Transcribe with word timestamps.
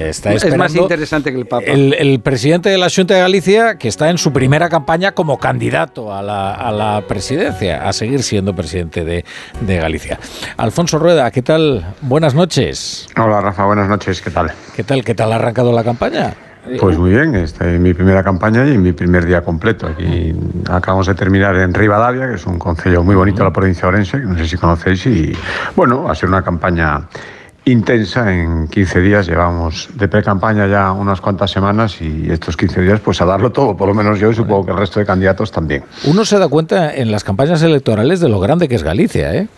Está 0.00 0.32
es 0.32 0.56
más 0.56 0.74
interesante 0.74 1.30
que 1.30 1.38
el 1.38 1.46
Papa. 1.46 1.64
El, 1.66 2.20
presidente 2.20 2.70
de 2.70 2.78
la 2.78 2.88
Junta 2.88 3.14
de 3.14 3.20
Galicia, 3.20 3.76
que 3.76 3.86
está 3.86 4.08
en 4.08 4.16
su 4.16 4.32
primera 4.32 4.70
campaña 4.70 5.12
como 5.12 5.38
candidato 5.38 6.14
a 6.14 6.22
la, 6.22 7.04
presidencia, 7.06 7.86
a 7.86 7.92
seguir 7.92 8.22
siendo 8.22 8.54
presidente 8.54 9.04
de, 9.04 9.24
Galicia. 9.80 10.18
Alfonso 10.56 10.98
Rueda, 10.98 11.30
¿qué 11.30 11.42
tal? 11.42 11.94
Buenas 12.00 12.34
noches. 12.34 13.08
Hola, 13.16 13.42
Rafa, 13.42 13.66
buenas 13.66 13.88
noches, 13.88 14.22
¿qué 14.22 14.30
tal? 14.30 14.50
¿Qué 14.74 14.84
tal? 14.84 15.04
¿Qué 15.04 15.14
tal 15.14 15.32
ha 15.32 15.36
arrancado 15.36 15.70
la 15.72 15.84
campaña? 15.84 16.34
Pues 16.78 16.98
muy 16.98 17.10
bien, 17.10 17.34
esta 17.34 17.70
es 17.70 17.80
mi 17.80 17.94
primera 17.94 18.22
campaña 18.22 18.66
y 18.66 18.78
mi 18.78 18.92
primer 18.92 19.26
día 19.26 19.42
completo. 19.42 19.86
Aquí 19.86 20.34
acabamos 20.68 21.06
de 21.06 21.14
terminar 21.14 21.56
en 21.56 21.74
Rivadavia, 21.74 22.28
que 22.28 22.34
es 22.34 22.46
un 22.46 22.58
concello 22.58 23.02
muy 23.02 23.14
bonito 23.14 23.38
de 23.38 23.44
la 23.44 23.52
provincia 23.52 23.82
de 23.82 23.88
Orense, 23.88 24.18
que 24.18 24.26
no 24.26 24.36
sé 24.36 24.46
si 24.46 24.56
conocéis, 24.56 25.06
y 25.06 25.32
bueno, 25.76 26.08
ha 26.08 26.14
sido 26.14 26.28
una 26.28 26.42
campaña 26.42 27.06
intensa 27.64 28.32
en 28.32 28.68
15 28.68 29.00
días. 29.00 29.26
Llevamos 29.26 29.88
de 29.94 30.08
pre-campaña 30.08 30.66
ya 30.66 30.92
unas 30.92 31.20
cuantas 31.20 31.50
semanas 31.50 32.00
y 32.00 32.30
estos 32.30 32.56
15 32.56 32.80
días 32.82 33.00
pues 33.00 33.20
a 33.20 33.24
darlo 33.24 33.50
todo, 33.52 33.76
por 33.76 33.88
lo 33.88 33.94
menos 33.94 34.18
yo 34.18 34.30
y 34.30 34.34
supongo 34.34 34.66
que 34.66 34.72
el 34.72 34.78
resto 34.78 35.00
de 35.00 35.06
candidatos 35.06 35.50
también. 35.50 35.84
Uno 36.04 36.24
se 36.24 36.38
da 36.38 36.48
cuenta 36.48 36.94
en 36.94 37.10
las 37.10 37.24
campañas 37.24 37.62
electorales 37.62 38.20
de 38.20 38.28
lo 38.28 38.40
grande 38.40 38.68
que 38.68 38.74
es 38.74 38.82
Galicia, 38.82 39.34
¿eh? 39.34 39.48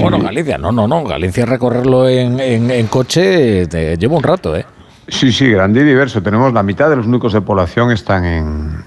bueno, 0.00 0.18
Galicia, 0.18 0.58
no, 0.58 0.72
no, 0.72 0.86
no, 0.86 1.04
Galicia 1.04 1.46
recorrerlo 1.46 2.08
en, 2.08 2.40
en, 2.40 2.86
coche 2.86 3.66
te 3.66 3.96
lleva 3.96 4.16
un 4.16 4.22
rato, 4.22 4.56
¿eh? 4.56 4.66
Sí, 5.08 5.32
sí, 5.32 5.50
grande 5.50 5.80
y 5.80 5.84
diverso. 5.84 6.22
Tenemos 6.22 6.52
la 6.52 6.62
mitad 6.62 6.88
de 6.88 6.96
los 6.96 7.06
núcleos 7.06 7.32
de 7.32 7.40
población 7.40 7.90
están 7.90 8.24
en, 8.24 8.82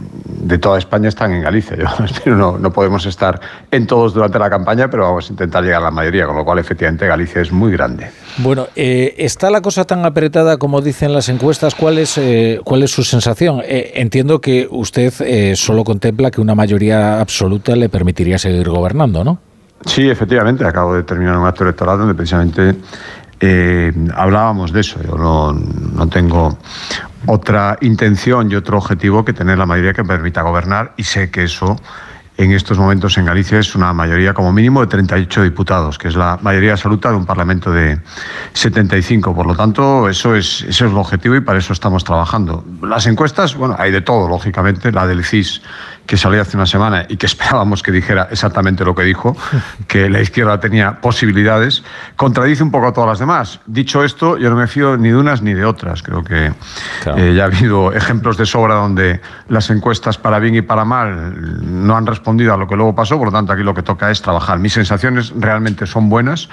de 0.46 0.60
toda 0.60 0.78
España 0.78 1.10
están 1.10 1.34
en 1.34 1.42
Galicia. 1.42 1.76
Yo 2.26 2.36
no, 2.36 2.60
no 2.60 2.72
podemos 2.72 3.06
estar 3.08 3.42
en 3.72 3.88
todos 3.88 4.14
durante 4.14 4.38
la 4.38 4.50
campaña, 4.50 4.88
pero 4.90 5.04
vamos 5.04 5.28
a 5.28 5.34
intentar 5.34 5.64
llegar 5.64 5.82
a 5.82 5.86
la 5.86 5.92
mayoría, 5.92 6.28
con 6.28 6.36
lo 6.36 6.46
cual 6.46 6.60
efectivamente 6.60 7.08
Galicia 7.08 7.42
es 7.42 7.52
muy 7.52 7.72
grande. 7.72 8.12
Bueno, 8.38 8.68
eh, 8.76 9.16
¿está 9.18 9.50
la 9.50 9.62
cosa 9.62 9.86
tan 9.86 10.06
apretada 10.06 10.58
como 10.58 10.82
dicen 10.82 11.14
las 11.14 11.30
encuestas? 11.30 11.74
¿Cuál 11.74 11.98
es, 11.98 12.20
eh, 12.20 12.62
cuál 12.64 12.84
es 12.84 12.92
su 12.92 13.04
sensación? 13.04 13.62
Eh, 13.66 13.94
entiendo 13.96 14.40
que 14.40 14.68
usted 14.70 15.56
solo 15.56 15.84
contempla 15.84 16.30
que 16.30 16.42
una 16.42 16.54
mayoría 16.54 17.20
absoluta 17.20 17.76
le 17.76 17.90
permitiría 17.90 18.38
seguir 18.38 18.70
gobernando, 18.70 19.24
¿no? 19.24 19.40
Sí, 19.86 20.10
efectivamente. 20.10 20.66
Acabo 20.66 20.94
de 20.94 21.04
terminar 21.04 21.38
un 21.38 21.46
acto 21.46 21.64
electoral 21.64 21.98
donde 21.98 22.14
precisamente 22.14 22.76
eh, 23.40 23.94
hablábamos 24.16 24.72
de 24.72 24.82
eso. 24.82 25.02
Yo 25.04 25.18
no, 25.18 25.54
no, 25.54 26.08
tengo 26.08 26.58
otra 27.26 27.78
intención 27.82 28.52
y 28.52 28.56
otro 28.56 28.78
objetivo 28.78 29.26
que 29.26 29.34
tener 29.34 29.58
la 29.58 29.66
mayoría 29.66 29.94
que 29.94 30.04
permita 30.04 30.42
gobernar 30.42 30.94
y 30.98 31.04
sé 31.04 31.30
que 31.32 31.44
eso 31.44 31.76
en 32.38 32.52
estos 32.52 32.78
momentos 32.78 33.18
en 33.18 33.26
Galicia 33.26 33.60
es 33.60 33.76
una 33.76 33.94
mayoría 33.94 34.34
como 34.34 34.52
mínimo 34.52 34.82
de 34.82 34.88
38 34.88 35.44
diputados, 35.44 35.98
que 35.98 36.10
es 36.10 36.16
la 36.16 36.38
mayoría 36.42 36.72
absoluta 36.72 37.10
de 37.10 37.16
un 37.16 37.26
Parlamento 37.26 37.72
de 37.72 38.00
75. 38.54 39.34
Por 39.34 39.46
lo 39.46 39.56
tanto, 39.56 40.10
eso 40.10 40.36
es, 40.36 40.62
ese 40.62 40.70
es 40.70 40.82
el 40.92 40.98
objetivo 40.98 41.36
y 41.36 41.42
para 41.42 41.60
eso 41.60 41.72
estamos 41.72 42.04
trabajando. 42.04 42.66
Las 42.82 43.08
encuestas, 43.08 43.56
bueno, 43.56 43.76
hay 43.80 43.92
de 43.92 44.02
todo, 44.02 44.28
lógicamente. 44.28 44.92
La 44.92 45.08
del 45.08 45.24
CIS 45.24 45.62
que 46.06 46.18
salió 46.18 46.42
hace 46.42 46.58
una 46.58 46.66
semana 46.66 47.06
y 47.08 47.18
que 47.18 47.26
esperábamos 47.36 47.84
que 47.84 47.92
dijera 47.92 48.28
exactamente 48.32 48.86
lo 48.86 48.96
que 48.96 49.04
dijo, 49.04 49.36
que 49.88 50.10
la 50.10 50.22
izquierda 50.22 50.60
tenía 50.60 51.02
posibilidades, 51.02 51.84
contradice 52.16 52.64
un 52.64 52.72
poco 52.72 52.88
a 52.88 52.94
todas 52.94 53.10
las 53.10 53.20
demás. 53.20 53.60
Dicho 53.66 54.04
esto, 54.04 54.38
yo 54.38 54.50
no 54.50 54.56
me 54.56 54.68
fío 54.68 54.98
ni 54.98 55.10
de 55.10 55.16
unas 55.16 55.42
ni 55.42 55.54
de 55.54 55.66
otras. 55.66 56.04
Creo 56.04 56.24
que 56.24 56.52
eh, 57.16 57.34
ya 57.36 57.44
ha 57.44 57.46
habido 57.46 57.94
ejemplos 57.94 58.38
de 58.38 58.46
sobra 58.46 58.76
donde 58.76 59.22
las 59.48 59.70
encuestas 59.70 60.18
para 60.18 60.40
bien 60.40 60.56
y 60.56 60.62
para 60.62 60.86
mal 60.86 61.36
no 61.86 61.96
han 61.96 62.06
respondido 62.06 62.54
a 62.54 62.58
lo 62.58 62.68
que 62.68 62.76
luego 62.76 62.96
pasó, 62.96 63.18
por 63.18 63.28
lo 63.28 63.32
tanto 63.32 63.54
aquí 63.54 63.64
lo 63.64 63.74
que 63.74 63.84
toca 63.84 64.12
es 64.12 64.22
trabajar. 64.22 64.60
Mis 64.60 64.74
sensaciones 64.74 65.34
realmente 65.36 65.86
son 65.86 66.10
buenas, 66.10 66.50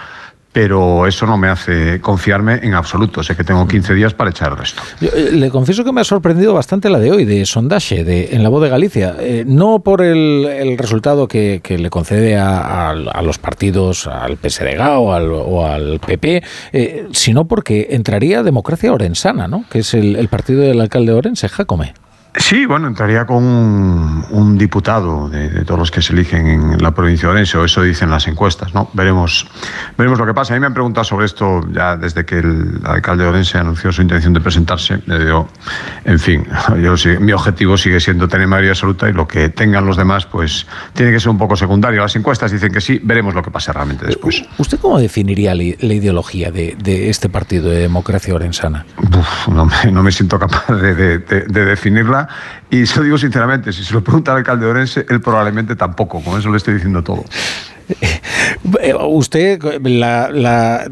pero 0.53 1.07
eso 1.07 1.27
no 1.27 1.39
me 1.39 1.49
hace 1.49 2.01
confiarme 2.01 2.61
en 2.63 2.75
absoluto. 2.75 3.23
Sé 3.23 3.35
que 3.35 3.45
tengo 3.45 3.67
15 3.67 3.95
días 3.95 4.15
para 4.15 4.31
echar 4.31 4.53
el 4.53 4.59
resto. 4.59 4.83
Eh, 5.01 5.31
le 5.33 5.51
confieso 5.51 5.83
que 5.85 5.93
me 5.93 6.03
ha 6.03 6.05
sorprendido 6.05 6.53
bastante 6.55 6.91
la 6.91 6.99
de 6.99 7.11
hoy, 7.11 7.25
de 7.25 7.47
sondaje, 7.47 8.05
de, 8.05 8.31
en 8.33 8.43
la 8.43 8.49
voz 8.51 8.63
de 8.63 8.69
Galicia. 8.69 9.17
Eh, 9.19 9.45
no 9.47 9.81
por 9.81 10.03
el, 10.03 10.77
resultado 10.79 11.27
que, 11.29 11.61
le 11.67 11.91
concede 11.91 12.37
a, 12.37 12.95
los 13.23 13.39
partidos, 13.39 14.07
al 14.07 14.37
PSDG 14.37 14.81
o 14.99 15.13
al, 15.13 15.31
o 15.31 15.67
al 15.67 16.01
PP, 16.01 16.43
eh, 16.73 17.07
sino 17.13 17.47
porque 17.47 17.89
entraría 17.91 18.43
Democracia 18.43 18.93
Orensana, 18.93 19.49
¿no? 19.49 19.65
que 19.71 19.81
es 19.81 19.95
el, 19.95 20.29
partido 20.29 20.63
del 20.63 20.81
alcalde 20.81 21.13
de 21.13 21.19
Orense, 21.19 21.49
Jacome. 21.49 21.95
Sí, 22.35 22.65
bueno, 22.65 22.89
entraría 22.89 23.27
con 23.27 23.45
un, 23.45 24.57
diputado 24.57 25.29
de, 25.29 25.65
todos 25.65 25.79
los 25.79 25.91
que 25.91 26.01
se 26.01 26.15
eligen 26.15 26.47
en 26.47 26.83
la 26.83 26.93
provincia 26.93 27.29
de 27.29 27.35
Orense, 27.35 27.59
o 27.59 27.65
eso 27.65 27.83
dicen 27.83 28.09
las 28.09 28.27
encuestas, 28.27 28.75
¿no? 28.75 28.89
Veremos, 28.95 29.47
veremos 29.99 30.19
lo 30.19 30.25
que 30.25 30.33
pasa. 30.33 30.55
A 30.55 30.57
mí 30.57 30.61
me 30.61 30.67
han 30.67 30.73
preguntado 30.73 31.05
sobre 31.05 31.27
esto 31.27 31.61
ya 31.73 31.97
desde 31.97 32.25
que 32.25 32.39
el 32.39 32.81
alcalde 32.85 33.25
de 33.25 33.31
Orense 33.31 33.59
anunció 33.59 33.93
su 33.93 34.01
intención 34.01 34.33
de 34.33 34.41
presentarse. 34.41 35.03
digo, 35.07 35.49
en 36.05 36.19
fin, 36.19 36.47
yo, 36.83 36.95
mi 37.21 37.33
objetivo 37.33 37.77
sigue 37.77 38.01
siendo 38.01 38.27
tener 38.29 38.47
mayoría 38.47 38.71
absoluta 38.71 39.11
y 39.11 39.13
lo 39.13 39.29
que 39.29 39.51
tengan 39.51 39.85
los 39.85 39.99
demás, 39.99 40.25
pues 40.25 40.67
tiene 40.95 41.13
que 41.13 41.21
ser 41.21 41.29
un 41.29 41.39
poco 41.39 41.55
secundario. 41.55 42.01
Las 42.01 42.17
encuestas 42.17 42.51
dicen 42.51 42.73
que 42.73 42.81
sí, 42.81 42.99
veremos 43.03 43.35
lo 43.35 43.43
que 43.43 43.51
pasa 43.51 43.73
realmente 43.75 44.07
después. 44.07 44.43
¿Usted 44.57 44.79
cómo 44.79 44.99
definiría 44.99 45.55
la, 45.55 45.65
ideología 45.65 46.51
de, 46.51 47.11
este 47.11 47.29
partido 47.29 47.69
de 47.69 47.79
democracia 47.79 48.35
orensana? 48.35 48.87
no, 49.49 49.67
me, 49.67 49.93
no, 49.93 50.03
me, 50.03 50.13
siento 50.13 50.39
capaz 50.39 50.67
de 50.69 51.19
definirla 51.49 52.22
y 52.71 52.87
se 52.87 52.99
lo 52.99 53.05
digo 53.05 53.19
sinceramente, 53.19 53.73
si 53.73 53.85
se 53.85 53.95
lo 53.95 54.03
pregunta 54.03 54.33
al 54.33 54.39
alcalde 54.39 54.67
de 54.67 54.71
Orense, 54.71 55.07
él 55.09 55.21
probablemente 55.21 55.77
tampoco, 55.77 56.21
con 56.21 56.39
eso 56.39 56.51
le 56.51 56.57
estoy 56.57 56.75
diciendo 56.75 57.03
todo. 57.03 57.25
Eh, 58.81 58.95
usted, 58.95 59.61
la, 59.83 60.87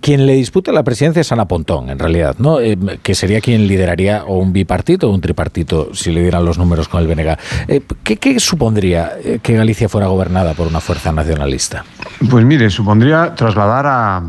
quien 0.00 0.26
le 0.26 0.34
disputa 0.34 0.72
la 0.72 0.82
presidencia 0.82 1.20
es 1.20 1.32
Ana 1.32 1.46
Pontón, 1.46 1.90
en 1.90 1.98
realidad, 1.98 2.36
¿no? 2.38 2.60
Eh, 2.60 2.76
que 3.02 3.14
sería 3.14 3.40
quien 3.40 3.66
lideraría 3.66 4.24
o 4.24 4.38
un 4.38 4.52
bipartito 4.52 5.08
o 5.08 5.14
un 5.14 5.20
tripartito, 5.20 5.94
si 5.94 6.12
le 6.12 6.22
dieran 6.22 6.44
los 6.44 6.58
números 6.58 6.88
con 6.88 7.00
el 7.00 7.06
BNG. 7.06 7.36
Eh, 7.68 7.82
¿qué, 8.02 8.40
supondría 8.40 9.12
que 9.42 9.54
Galicia 9.54 9.88
fuera 9.88 10.08
gobernada 10.08 10.54
por 10.54 10.66
una 10.66 10.80
fuerza 10.80 11.12
nacionalista? 11.12 11.84
Pues 12.28 12.44
mire, 12.44 12.70
supondría 12.70 13.34
trasladar 13.34 13.86
a, 13.86 14.22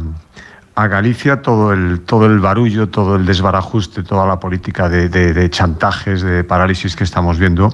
a 0.78 0.88
Galicia 0.88 1.42
todo 1.42 1.74
el, 1.74 2.02
todo 2.02 2.28
el 2.28 2.38
barullo, 2.38 2.88
todo 2.88 3.16
el 3.16 3.26
desbarajuste, 3.26 4.04
toda 4.04 4.28
la 4.28 4.40
política 4.40 4.88
de, 4.88 5.10
de, 5.10 5.50
chantajes, 5.50 6.22
de 6.22 6.44
parálisis 6.44 6.96
que 6.96 7.04
estamos 7.04 7.40
viendo, 7.40 7.74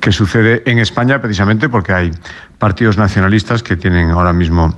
que 0.00 0.12
sucede 0.12 0.62
en 0.66 0.78
España 0.78 1.18
precisamente 1.22 1.70
porque 1.70 1.94
hay 1.94 2.10
partidos 2.58 2.98
nacionalistas 2.98 3.62
que 3.62 3.76
tienen 3.76 4.10
ahora 4.10 4.34
mismo 4.34 4.74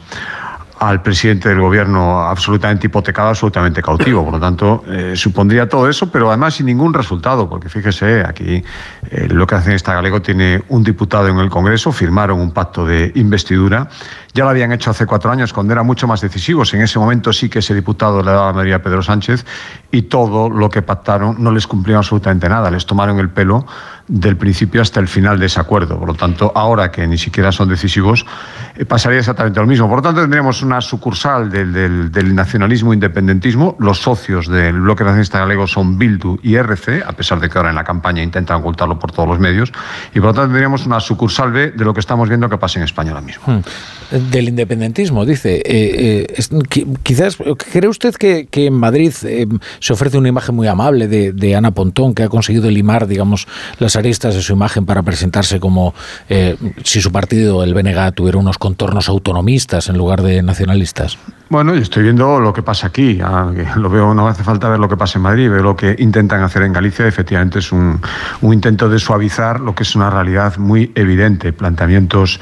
al 0.78 1.02
presidente 1.02 1.48
del 1.48 1.60
gobierno 1.60 2.20
absolutamente 2.20 2.86
hipotecado, 2.86 3.28
absolutamente 3.28 3.82
cautivo. 3.82 4.24
Por 4.24 4.34
lo 4.34 4.40
tanto, 4.40 4.84
eh, 4.88 5.12
supondría 5.16 5.68
todo 5.68 5.88
eso, 5.88 6.10
pero 6.10 6.28
además 6.28 6.54
sin 6.54 6.66
ningún 6.66 6.92
resultado, 6.92 7.48
porque 7.48 7.68
fíjese, 7.68 8.22
aquí 8.26 8.62
eh, 9.10 9.28
lo 9.30 9.46
que 9.46 9.54
hace 9.54 9.74
esta 9.74 9.94
Galego 9.94 10.20
tiene 10.20 10.62
un 10.68 10.82
diputado 10.82 11.28
en 11.28 11.38
el 11.38 11.50
Congreso, 11.50 11.92
firmaron 11.92 12.40
un 12.40 12.52
pacto 12.52 12.84
de 12.84 13.12
investidura 13.14 13.88
ya 14.34 14.42
lo 14.42 14.50
habían 14.50 14.72
hecho 14.72 14.90
hace 14.90 15.06
cuatro 15.06 15.30
años, 15.30 15.52
cuando 15.52 15.72
eran 15.72 15.86
mucho 15.86 16.08
más 16.08 16.20
decisivos. 16.20 16.74
En 16.74 16.82
ese 16.82 16.98
momento 16.98 17.32
sí 17.32 17.48
que 17.48 17.60
ese 17.60 17.72
diputado 17.72 18.20
le 18.20 18.32
daba 18.32 18.48
la 18.48 18.52
mayoría 18.52 18.82
Pedro 18.82 19.00
Sánchez 19.00 19.46
y 19.92 20.02
todo 20.02 20.50
lo 20.50 20.68
que 20.68 20.82
pactaron 20.82 21.36
no 21.38 21.52
les 21.52 21.68
cumplió 21.68 21.98
absolutamente 21.98 22.48
nada. 22.48 22.68
Les 22.68 22.84
tomaron 22.84 23.20
el 23.20 23.30
pelo 23.30 23.64
del 24.06 24.36
principio 24.36 24.82
hasta 24.82 25.00
el 25.00 25.08
final 25.08 25.38
de 25.38 25.46
ese 25.46 25.60
acuerdo. 25.60 25.98
Por 25.98 26.08
lo 26.08 26.14
tanto, 26.14 26.52
ahora 26.54 26.90
que 26.90 27.06
ni 27.06 27.18
siquiera 27.18 27.52
son 27.52 27.68
decisivos, 27.68 28.26
eh, 28.76 28.84
pasaría 28.84 29.18
exactamente 29.18 29.60
lo 29.60 29.66
mismo. 29.66 29.88
Por 29.88 29.98
lo 29.98 30.02
tanto, 30.02 30.20
tendríamos 30.20 30.62
una 30.62 30.80
sucursal 30.80 31.50
del, 31.50 32.10
del, 32.12 32.34
nacionalismo 32.34 32.92
independentismo. 32.92 33.76
Los 33.78 34.00
socios 34.00 34.48
del 34.48 34.80
bloque 34.80 35.04
nacionalista 35.04 35.38
galego 35.38 35.66
son 35.66 35.98
Bildu 35.98 36.38
y 36.42 36.56
RC, 36.56 37.02
a 37.06 37.12
pesar 37.12 37.40
de 37.40 37.48
que 37.48 37.58
ahora 37.58 37.70
en 37.70 37.76
la 37.76 37.84
campaña 37.84 38.22
intentan 38.22 38.58
ocultarlo 38.58 38.98
por 38.98 39.12
todos 39.12 39.28
los 39.28 39.38
medios. 39.38 39.72
Y 40.14 40.20
por 40.20 40.30
lo 40.30 40.34
tanto, 40.34 40.48
tendríamos 40.48 40.86
una 40.86 41.00
sucursal 41.00 41.52
B 41.52 41.72
de 41.72 41.84
lo 41.84 41.94
que 41.94 42.00
estamos 42.00 42.28
viendo 42.28 42.48
que 42.48 42.58
pasa 42.58 42.78
en 42.78 42.84
España 42.84 43.10
ahora 43.10 43.22
mismo. 43.22 43.44
Hmm 43.46 43.60
del 44.10 44.48
independentismo, 44.48 45.24
dice. 45.24 45.56
Eh, 45.64 46.26
eh, 46.28 46.42
quizás, 47.02 47.36
¿cree 47.72 47.88
usted 47.88 48.14
que, 48.14 48.48
en 48.52 48.74
Madrid 48.74 49.12
eh, 49.24 49.46
se 49.80 49.92
ofrece 49.92 50.18
una 50.18 50.28
imagen 50.28 50.54
muy 50.54 50.68
amable 50.68 51.08
de, 51.08 51.56
Ana 51.56 51.72
Pontón, 51.72 52.14
que 52.14 52.24
ha 52.24 52.28
conseguido 52.28 52.70
limar, 52.70 53.06
digamos, 53.06 53.46
las 53.78 53.93
aristas 53.96 54.34
de 54.34 54.42
su 54.42 54.52
imagen 54.52 54.86
para 54.86 55.02
presentarse 55.02 55.60
como 55.60 55.94
si 56.84 57.00
su 57.00 57.12
partido, 57.12 57.62
el 57.62 57.74
BNG, 57.74 58.12
tuviera 58.14 58.38
unos 58.38 58.58
contornos 58.58 59.08
autonomistas 59.08 59.88
en 59.88 59.96
lugar 59.98 60.22
de 60.22 60.42
nacionalistas? 60.42 61.18
Bueno, 61.54 61.72
yo 61.76 61.82
estoy 61.82 62.02
viendo 62.02 62.40
lo 62.40 62.52
que 62.52 62.64
pasa 62.64 62.88
aquí. 62.88 63.20
Ah, 63.22 63.48
lo 63.76 63.88
veo, 63.88 64.12
no 64.12 64.26
hace 64.26 64.42
falta 64.42 64.68
ver 64.68 64.80
lo 64.80 64.88
que 64.88 64.96
pasa 64.96 65.20
en 65.20 65.22
Madrid, 65.22 65.48
veo 65.48 65.62
lo 65.62 65.76
que 65.76 65.94
intentan 66.00 66.42
hacer 66.42 66.62
en 66.62 66.72
Galicia. 66.72 67.06
Efectivamente, 67.06 67.60
es 67.60 67.70
un, 67.70 68.00
intento 68.42 68.88
de 68.88 68.98
suavizar 68.98 69.60
lo 69.60 69.72
que 69.72 69.84
es 69.84 69.94
una 69.94 70.10
realidad 70.10 70.56
muy 70.56 70.90
evidente. 70.96 71.52
Planteamientos 71.52 72.40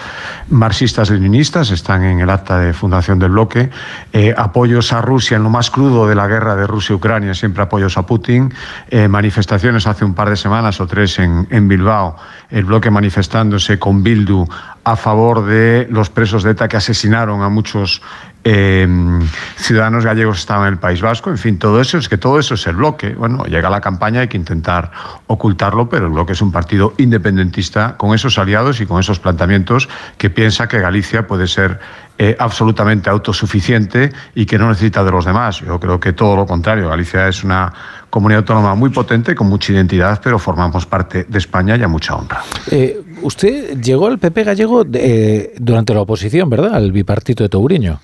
marxistas-leninistas 0.48 1.72
están 1.72 2.04
en 2.04 2.20
el 2.20 2.30
acta 2.30 2.58
de 2.58 2.72
fundación 2.72 3.18
del 3.18 3.32
bloque. 3.32 3.68
Eh, 4.14 4.34
apoyos 4.34 4.94
a 4.94 5.02
Rusia 5.02 5.36
en 5.36 5.42
lo 5.42 5.50
más 5.50 5.70
crudo 5.70 6.08
de 6.08 6.14
la 6.14 6.26
guerra 6.26 6.56
de 6.56 6.66
Rusia-Ucrania, 6.66 7.34
siempre 7.34 7.64
apoyos 7.64 7.98
a 7.98 8.06
Putin. 8.06 8.50
Eh, 8.88 9.08
manifestaciones 9.08 9.86
hace 9.86 10.06
un 10.06 10.14
par 10.14 10.30
de 10.30 10.36
semanas 10.36 10.80
o 10.80 10.86
tres 10.86 11.18
en 11.18 11.68
Bilbao, 11.68 12.16
el 12.48 12.64
bloque 12.64 12.90
manifestándose 12.90 13.78
con 13.78 14.02
Bildu 14.02 14.48
a 14.84 14.96
favor 14.96 15.46
de 15.46 15.86
los 15.90 16.10
presos 16.10 16.42
de 16.42 16.52
ETA 16.52 16.68
que 16.68 16.76
asesinaron 16.76 17.42
a 17.42 17.48
muchos 17.48 18.02
Em, 18.44 19.20
ciudadanos 19.56 20.04
gallegos 20.04 20.40
estaban 20.40 20.66
en 20.66 20.74
el 20.74 20.80
País 20.80 21.00
Vasco, 21.00 21.30
en 21.30 21.38
fin, 21.38 21.58
todo 21.60 21.80
eso 21.80 21.96
es 21.96 22.08
que 22.08 22.18
todo 22.18 22.40
eso 22.40 22.54
es 22.54 22.66
el 22.66 22.74
bloque. 22.74 23.10
Bueno, 23.10 23.44
llega 23.44 23.70
la 23.70 23.80
campaña, 23.80 24.22
hay 24.22 24.28
que 24.28 24.36
intentar 24.36 24.90
ocultarlo, 25.28 25.88
pero 25.88 26.06
el 26.06 26.12
bloque 26.12 26.32
es 26.32 26.42
un 26.42 26.50
partido 26.50 26.92
independentista 26.98 27.96
con 27.96 28.14
esos 28.14 28.38
aliados 28.38 28.80
y 28.80 28.86
con 28.86 28.98
esos 28.98 29.20
planteamientos 29.20 29.88
que 30.18 30.28
piensa 30.28 30.66
que 30.66 30.80
Galicia 30.80 31.28
puede 31.28 31.46
ser 31.46 31.78
eh, 32.24 32.36
absolutamente 32.38 33.10
autosuficiente 33.10 34.12
y 34.36 34.46
que 34.46 34.56
no 34.56 34.68
necesita 34.68 35.02
de 35.02 35.10
los 35.10 35.24
demás. 35.24 35.58
Yo 35.58 35.80
creo 35.80 35.98
que 35.98 36.12
todo 36.12 36.36
lo 36.36 36.46
contrario. 36.46 36.88
Galicia 36.88 37.26
es 37.26 37.42
una 37.42 37.72
comunidad 38.10 38.42
autónoma 38.42 38.76
muy 38.76 38.90
potente, 38.90 39.34
con 39.34 39.48
mucha 39.48 39.72
identidad, 39.72 40.20
pero 40.22 40.38
formamos 40.38 40.86
parte 40.86 41.24
de 41.24 41.38
España 41.38 41.74
y 41.76 41.82
a 41.82 41.88
mucha 41.88 42.14
honra. 42.14 42.44
Eh, 42.70 42.96
usted 43.22 43.76
llegó 43.80 44.06
al 44.06 44.20
PP 44.20 44.44
gallego 44.44 44.86
eh, 44.92 45.52
durante 45.58 45.92
la 45.94 46.02
oposición, 46.02 46.48
¿verdad? 46.48 46.76
Al 46.76 46.92
bipartito 46.92 47.42
de 47.42 47.48
Touriño. 47.48 47.98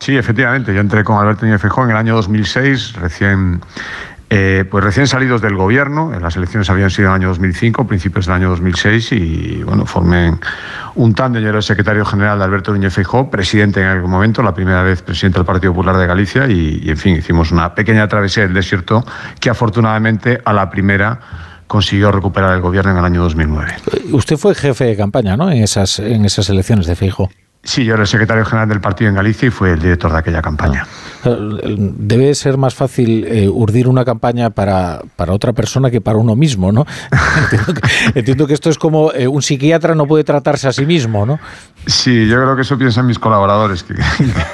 Sí, 0.00 0.16
efectivamente. 0.16 0.74
Yo 0.74 0.80
entré 0.80 1.04
con 1.04 1.18
Alberto 1.18 1.46
Núñez 1.46 1.60
Feijóo 1.60 1.84
en 1.84 1.90
el 1.90 1.96
año 1.96 2.16
2006, 2.16 2.94
recién, 2.94 3.60
eh, 4.32 4.64
pues 4.70 4.84
recién 4.84 5.08
salidos 5.08 5.42
del 5.42 5.56
gobierno. 5.56 6.12
Las 6.20 6.36
elecciones 6.36 6.70
habían 6.70 6.88
sido 6.90 7.08
en 7.08 7.10
el 7.10 7.16
año 7.16 7.28
2005, 7.30 7.84
principios 7.88 8.26
del 8.26 8.36
año 8.36 8.50
2006, 8.50 9.12
y 9.12 9.62
bueno, 9.64 9.86
formé 9.86 10.32
un 10.94 11.14
tándem. 11.14 11.42
Yo 11.42 11.48
era 11.48 11.58
el 11.58 11.64
secretario 11.64 12.04
general 12.04 12.38
de 12.38 12.44
Alberto 12.44 12.70
Núñez 12.70 12.94
Feijóo, 12.94 13.28
presidente 13.28 13.80
en 13.80 13.88
aquel 13.88 14.02
momento, 14.02 14.40
la 14.44 14.54
primera 14.54 14.84
vez 14.84 15.02
presidente 15.02 15.40
del 15.40 15.46
Partido 15.46 15.72
Popular 15.72 15.96
de 15.96 16.06
Galicia, 16.06 16.46
y, 16.46 16.88
en 16.88 16.96
fin, 16.96 17.16
hicimos 17.16 17.50
una 17.50 17.74
pequeña 17.74 18.06
travesía 18.06 18.44
del 18.44 18.54
desierto 18.54 19.04
que 19.40 19.50
afortunadamente 19.50 20.40
a 20.44 20.52
la 20.52 20.70
primera 20.70 21.18
consiguió 21.66 22.12
recuperar 22.12 22.54
el 22.54 22.60
gobierno 22.60 22.92
en 22.92 22.98
el 22.98 23.04
año 23.04 23.22
2009. 23.22 23.74
Usted 24.12 24.36
fue 24.36 24.54
jefe 24.54 24.84
de 24.84 24.96
campaña, 24.96 25.36
¿no? 25.36 25.50
En 25.50 25.64
esas, 25.64 25.98
en 25.98 26.24
esas 26.24 26.48
elecciones 26.48 26.86
de 26.86 26.94
Feijóo. 26.94 27.30
Sí, 27.64 27.84
yo 27.84 27.94
era 27.94 28.02
el 28.02 28.08
secretario 28.08 28.44
general 28.44 28.68
del 28.68 28.80
partido 28.80 29.10
en 29.10 29.16
Galicia 29.16 29.48
y 29.48 29.50
fue 29.50 29.72
el 29.72 29.80
director 29.80 30.12
de 30.12 30.18
aquella 30.18 30.40
campaña. 30.40 30.86
Debe 31.24 32.34
ser 32.34 32.56
más 32.56 32.74
fácil 32.74 33.24
eh, 33.24 33.48
urdir 33.48 33.88
una 33.88 34.04
campaña 34.04 34.50
para, 34.50 35.02
para, 35.16 35.32
otra 35.32 35.52
persona 35.52 35.90
que 35.90 36.00
para 36.00 36.18
uno 36.18 36.36
mismo, 36.36 36.72
¿no? 36.72 36.86
entiendo, 38.14 38.46
que, 38.46 38.54
esto 38.54 38.70
es 38.70 38.78
como 38.78 39.12
eh, 39.12 39.28
un 39.28 39.42
psiquiatra 39.42 39.94
no 39.94 40.06
puede 40.06 40.24
tratarse 40.24 40.68
a 40.68 40.72
sí 40.72 40.86
mismo, 40.86 41.26
¿no? 41.26 41.38
Sí, 41.86 42.28
yo 42.28 42.36
creo 42.36 42.56
que 42.56 42.62
eso 42.62 42.76
piensan 42.76 43.06
mis 43.06 43.18
colaboradores, 43.18 43.82
que, 43.84 43.94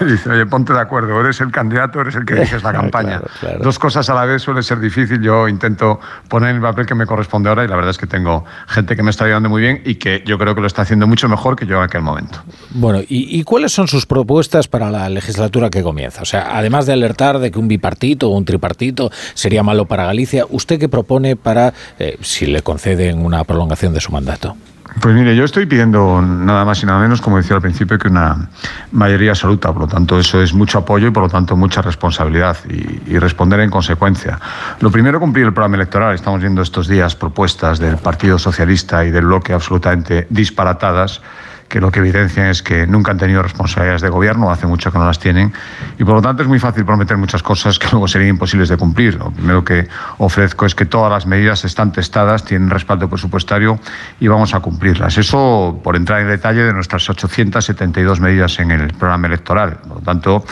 dicen, 0.05 0.33
oye, 0.33 0.47
ponte 0.47 0.73
de 0.73 0.81
acuerdo, 0.81 1.21
eres 1.21 1.41
el 1.41 1.51
candidato, 1.51 2.01
eres 2.01 2.15
el 2.15 2.25
que 2.25 2.35
dices 2.35 2.63
la 2.63 2.73
campaña. 2.81 3.21
Dos 3.61 3.79
cosas 3.79 4.09
a 4.09 4.15
la 4.15 4.25
vez 4.25 4.43
suele 4.43 4.63
ser 4.63 4.79
difícil, 4.81 5.21
yo 5.21 5.49
intento 5.49 6.01
poner 6.29 6.55
el 6.55 6.61
papel 6.61 6.87
que 6.87 6.95
me 6.95 7.07
corresponde 7.07 7.49
ahora 7.49 7.65
y 7.65 7.69
la 7.69 7.77
verdad 7.77 7.91
es 7.91 7.99
que 7.99 8.07
tengo 8.07 8.45
gente 8.69 8.97
que 8.97 9.03
me 9.03 9.11
está 9.11 9.25
ayudando 9.25 9.49
muy 9.49 9.61
bien 9.61 9.83
y 9.85 9.97
que 9.97 10.23
yo 10.25 10.39
creo 10.39 10.55
que 10.55 10.61
lo 10.61 10.67
está 10.67 10.83
haciendo 10.83 11.07
mucho 11.07 11.29
mejor 11.29 11.57
que 11.57 11.67
yo 11.67 11.77
en 11.79 11.83
aquel 11.83 12.03
momento. 12.03 12.43
Bueno, 12.71 13.01
¿y, 13.07 13.43
cuáles 13.45 13.73
son 13.73 13.89
sus 13.89 14.07
propuestas 14.07 14.69
para 14.69 14.91
la 14.91 15.09
legislatura 15.09 15.71
que 15.71 15.83
comienza? 15.83 16.23
O 16.23 16.27
sea, 16.27 16.57
además 16.57 16.87
de 16.87 16.93
alertar 16.93 17.39
de 17.39 17.51
que 17.51 17.59
un 17.59 17.69
bipartito 17.69 18.31
o 18.31 18.37
un 18.37 18.45
tripartito 18.45 19.11
sería 19.35 19.63
malo 19.63 19.87
para 19.87 20.07
Galicia, 20.07 20.45
¿usted 20.49 20.79
qué 20.79 20.89
propone 20.89 21.37
para, 21.37 21.75
eh, 21.99 22.19
si 22.23 22.47
le 22.47 22.63
conceden 22.63 23.25
una 23.25 23.45
prolongación 23.45 23.93
de 23.93 24.01
su 24.01 24.13
mandato? 24.13 24.57
Pues 25.01 25.15
mire, 25.15 25.37
yo 25.37 25.45
estoy 25.45 25.67
pidiendo 25.67 26.23
nada 26.23 26.65
más 26.65 26.83
y 26.83 26.87
nada 26.87 26.99
menos, 26.99 27.21
como 27.21 27.37
decía 27.37 27.57
al 27.57 27.63
principio, 27.63 27.99
que 27.99 28.09
una 28.09 28.49
mayoría 28.93 29.31
absoluta. 29.31 29.73
Por 29.73 29.83
lo 29.83 29.89
tanto, 29.89 30.19
eso 30.19 30.41
es 30.43 30.55
mucho 30.55 30.79
apoyo 30.79 31.09
y, 31.09 31.11
por 31.11 31.25
lo 31.25 31.29
tanto, 31.29 31.57
mucha 31.57 31.83
responsabilidad 31.83 32.57
y, 32.69 33.13
y, 33.13 33.19
responder 33.19 33.61
en 33.61 33.71
consecuencia. 33.71 34.41
Lo 34.81 34.91
primero, 34.91 35.21
cumplir 35.21 35.47
el 35.47 35.53
programa 35.53 35.77
electoral. 35.77 36.15
Estamos 36.15 36.41
viendo 36.41 36.63
estos 36.63 36.89
días 36.89 37.15
propuestas 37.15 37.79
del 37.79 37.99
Partido 37.99 38.39
Socialista 38.39 39.05
y 39.05 39.11
del 39.11 39.27
bloque 39.27 39.53
absolutamente 39.53 40.27
disparatadas 40.31 41.21
que 41.69 41.81
lo 41.81 41.91
que 41.91 42.01
evidencian 42.01 42.47
es 42.47 42.63
que 42.63 42.87
nunca 42.87 43.13
han 43.13 43.19
tenido 43.19 43.43
responsabilidades 43.43 44.03
de 44.03 44.09
gobierno, 44.09 44.51
hace 44.51 44.67
mucho 44.67 44.93
que 44.93 44.99
no 44.99 45.07
las 45.07 45.19
tienen, 45.19 45.53
y 45.99 46.05
por 46.05 46.15
lo 46.15 46.23
tanto 46.23 46.43
es 46.43 46.49
muy 46.49 46.59
fácil 46.59 46.85
prometer 46.85 47.17
muchas 47.17 47.43
cosas 47.43 47.79
que 47.79 47.89
luego 47.93 48.09
serían 48.09 48.31
imposibles 48.31 48.69
de 48.69 48.77
cumplir. 48.77 49.17
Lo 49.17 49.31
primero 49.31 49.65
que 49.65 49.89
ofrezco 50.19 50.67
es 50.67 50.75
que 50.75 50.87
todas 50.87 51.11
las 51.11 51.27
medidas 51.27 51.65
están 51.65 51.93
testadas, 51.93 52.45
tienen 52.45 52.71
respaldo 52.71 53.09
presupuestario 53.09 53.79
y 54.21 54.29
vamos 54.29 54.55
a 54.55 54.61
cumplirlas. 54.61 55.19
Eso 55.19 55.81
por 55.83 55.97
entrar 55.97 56.21
en 56.21 56.29
detalle 56.29 56.63
de 56.63 56.73
nuestras 56.73 57.09
872 57.09 58.21
medidas 58.21 58.59
en 58.59 58.71
el 58.71 58.93
programa 58.95 59.27
electoral. 59.27 59.79
Por 59.87 59.97
lo 59.97 60.03
tanto, 60.03 60.45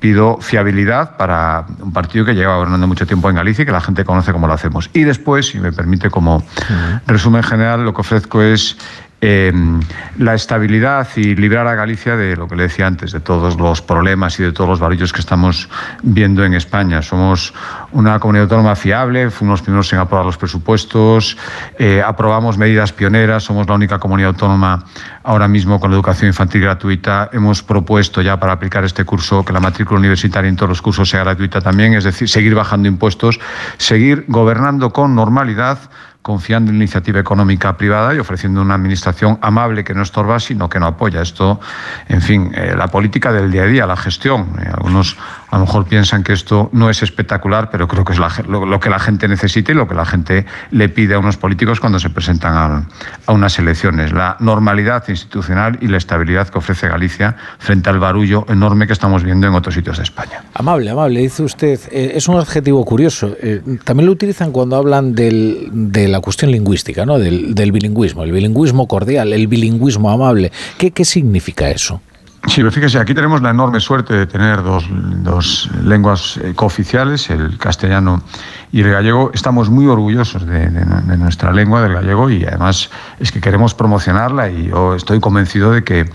pido 0.00 0.38
fiabilidad 0.40 1.16
para 1.16 1.66
un 1.80 1.92
partido 1.92 2.24
que 2.24 2.34
lleva 2.34 2.56
gobernando 2.56 2.86
mucho 2.86 3.06
tiempo 3.06 3.28
en 3.30 3.36
Galicia 3.36 3.62
y 3.62 3.66
que 3.66 3.72
la 3.72 3.80
gente 3.80 4.04
conoce 4.04 4.32
cómo 4.32 4.46
lo 4.46 4.52
hacemos. 4.52 4.90
Y 4.92 5.02
después, 5.04 5.48
si 5.48 5.58
me 5.58 5.72
permite 5.72 6.10
como 6.10 6.42
resumen 7.06 7.42
general, 7.42 7.84
lo 7.84 7.92
que 7.92 8.00
ofrezco 8.00 8.42
es 8.42 8.76
eh, 9.20 9.52
la 10.18 10.34
estabilidad 10.34 11.08
y 11.16 11.34
librar 11.34 11.66
a 11.66 11.74
Galicia 11.74 12.16
de 12.16 12.36
lo 12.36 12.46
que 12.46 12.54
le 12.54 12.64
decía 12.64 12.86
antes, 12.86 13.10
de 13.10 13.18
todos 13.18 13.56
los 13.56 13.82
problemas 13.82 14.38
y 14.38 14.44
de 14.44 14.52
todos 14.52 14.70
los 14.70 14.78
varillos 14.78 15.12
que 15.12 15.20
estamos 15.20 15.68
viendo 16.02 16.44
en 16.44 16.54
España. 16.54 17.02
Somos 17.02 17.52
una 17.90 18.20
comunidad 18.20 18.44
autónoma 18.44 18.76
fiable, 18.76 19.30
fuimos 19.30 19.54
los 19.54 19.62
primeros 19.62 19.92
en 19.92 19.98
aprobar 19.98 20.24
los 20.24 20.36
presupuestos, 20.36 21.36
eh, 21.78 22.00
aprobamos 22.04 22.58
medidas 22.58 22.92
pioneras, 22.92 23.42
somos 23.42 23.66
la 23.66 23.74
única 23.74 23.98
comunidad 23.98 24.30
autónoma 24.30 24.84
ahora 25.24 25.48
mismo 25.48 25.80
con 25.80 25.90
la 25.90 25.96
educación 25.96 26.28
infantil 26.28 26.62
gratuita. 26.62 27.30
Hemos 27.32 27.62
propuesto 27.62 28.22
ya 28.22 28.38
para 28.38 28.52
aplicar 28.52 28.84
este 28.84 29.04
curso 29.04 29.44
que 29.44 29.52
la 29.52 29.60
matrícula 29.60 29.98
universitaria 29.98 30.48
en 30.48 30.56
todos 30.56 30.70
los 30.70 30.82
cursos 30.82 31.08
sea 31.08 31.24
gratuita 31.24 31.60
también, 31.60 31.94
es 31.94 32.04
decir, 32.04 32.28
seguir 32.28 32.54
bajando 32.54 32.86
impuestos, 32.88 33.40
seguir 33.78 34.24
gobernando 34.28 34.92
con 34.92 35.14
normalidad 35.14 35.78
confiando 36.28 36.70
en 36.70 36.76
la 36.76 36.84
iniciativa 36.84 37.18
económica 37.18 37.74
privada 37.78 38.14
y 38.14 38.18
ofreciendo 38.18 38.60
una 38.60 38.74
administración 38.74 39.38
amable 39.40 39.82
que 39.82 39.94
no 39.94 40.02
estorba, 40.02 40.38
sino 40.38 40.68
que 40.68 40.78
no 40.78 40.84
apoya. 40.84 41.22
Esto, 41.22 41.58
en 42.06 42.20
fin, 42.20 42.52
eh, 42.54 42.74
la 42.76 42.88
política 42.88 43.32
del 43.32 43.50
día 43.50 43.62
a 43.62 43.66
día, 43.66 43.86
la 43.86 43.96
gestión. 43.96 44.48
Eh, 44.60 44.68
algunos 44.70 45.16
a 45.50 45.56
lo 45.56 45.64
mejor 45.64 45.86
piensan 45.86 46.22
que 46.22 46.34
esto 46.34 46.68
no 46.74 46.90
es 46.90 47.02
espectacular, 47.02 47.70
pero 47.70 47.88
creo 47.88 48.04
que 48.04 48.12
es 48.12 48.18
lo, 48.18 48.78
que 48.78 48.90
la 48.90 48.98
gente 48.98 49.26
necesita 49.26 49.72
y 49.72 49.74
lo 49.74 49.88
que 49.88 49.94
la 49.94 50.04
gente 50.04 50.44
le 50.70 50.90
pide 50.90 51.14
a 51.14 51.18
unos 51.18 51.38
políticos 51.38 51.80
cuando 51.80 51.98
se 51.98 52.10
presentan 52.10 52.86
a, 53.26 53.32
unas 53.32 53.58
elecciones. 53.58 54.12
La 54.12 54.36
normalidad 54.40 55.04
institucional 55.08 55.78
y 55.80 55.86
la 55.86 55.96
estabilidad 55.96 56.48
que 56.48 56.58
ofrece 56.58 56.88
Galicia 56.88 57.36
frente 57.58 57.88
al 57.88 57.98
barullo 58.00 58.44
enorme 58.50 58.86
que 58.86 58.92
estamos 58.92 59.24
viendo 59.24 59.46
en 59.46 59.54
otros 59.54 59.74
sitios 59.74 59.96
de 59.96 60.02
España. 60.02 60.44
Amable, 60.52 60.90
amable, 60.90 61.20
dice 61.20 61.42
usted. 61.42 61.80
Eh, 61.90 62.12
es 62.16 62.28
un 62.28 62.36
adjetivo 62.36 62.84
curioso. 62.84 63.34
también 63.84 64.04
lo 64.04 64.12
utilizan 64.12 64.52
cuando 64.52 64.76
hablan 64.76 65.14
del, 65.14 65.70
de 65.72 66.08
la 66.08 66.17
cuestión 66.20 66.50
lingüística, 66.50 67.06
¿no? 67.06 67.18
del, 67.18 67.72
bilingüismo, 67.72 68.24
el 68.24 68.32
bilingüismo 68.32 68.88
cordial, 68.88 69.32
el 69.32 69.46
bilingüismo 69.46 70.10
amable. 70.10 70.52
¿Qué, 70.78 70.90
qué 70.90 71.04
significa 71.04 71.70
eso? 71.70 72.00
Sí, 72.48 72.62
pero 72.62 72.72
fíjese, 72.72 72.98
aquí 72.98 73.12
tenemos 73.12 73.42
la 73.42 73.50
enorme 73.50 73.78
suerte 73.78 74.14
de 74.14 74.26
tener 74.26 74.62
dos, 74.62 74.86
dos 74.90 75.68
lenguas 75.84 76.38
eh, 76.38 76.54
cooficiales, 76.54 77.28
el 77.28 77.58
castellano 77.58 78.22
y 78.72 78.80
el 78.80 78.90
gallego. 78.90 79.30
Estamos 79.34 79.68
muy 79.68 79.86
orgullosos 79.86 80.46
de, 80.46 80.70
nuestra 81.18 81.52
lengua, 81.52 81.82
del 81.82 81.92
gallego, 81.92 82.30
y 82.30 82.46
además 82.46 82.88
es 83.20 83.32
que 83.32 83.42
queremos 83.42 83.74
promocionarla 83.74 84.48
y 84.48 84.68
yo 84.68 84.94
estoy 84.94 85.20
convencido 85.20 85.72
de 85.72 85.84
que 85.84 86.10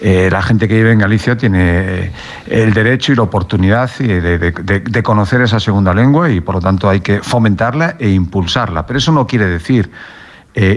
eh, 0.00 0.28
la 0.30 0.42
gente 0.42 0.66
que 0.66 0.74
vive 0.74 0.90
en 0.90 0.98
Galicia 0.98 1.36
tiene 1.36 1.60
eh, 1.60 2.12
el 2.48 2.74
derecho 2.74 3.12
y 3.12 3.14
la 3.14 3.22
oportunidad 3.22 3.88
de, 3.96 4.38
de 4.38 5.02
conocer 5.04 5.40
esa 5.42 5.60
segunda 5.60 5.94
lengua 5.94 6.28
y 6.30 6.40
por 6.40 6.56
lo 6.56 6.60
tanto 6.60 6.88
hay 6.88 7.00
que 7.00 7.20
fomentarla 7.22 7.94
e 8.00 8.10
impulsarla. 8.10 8.84
Pero 8.86 8.98
eso 8.98 9.12
no 9.12 9.26
quiere 9.26 9.46
decir 9.46 9.90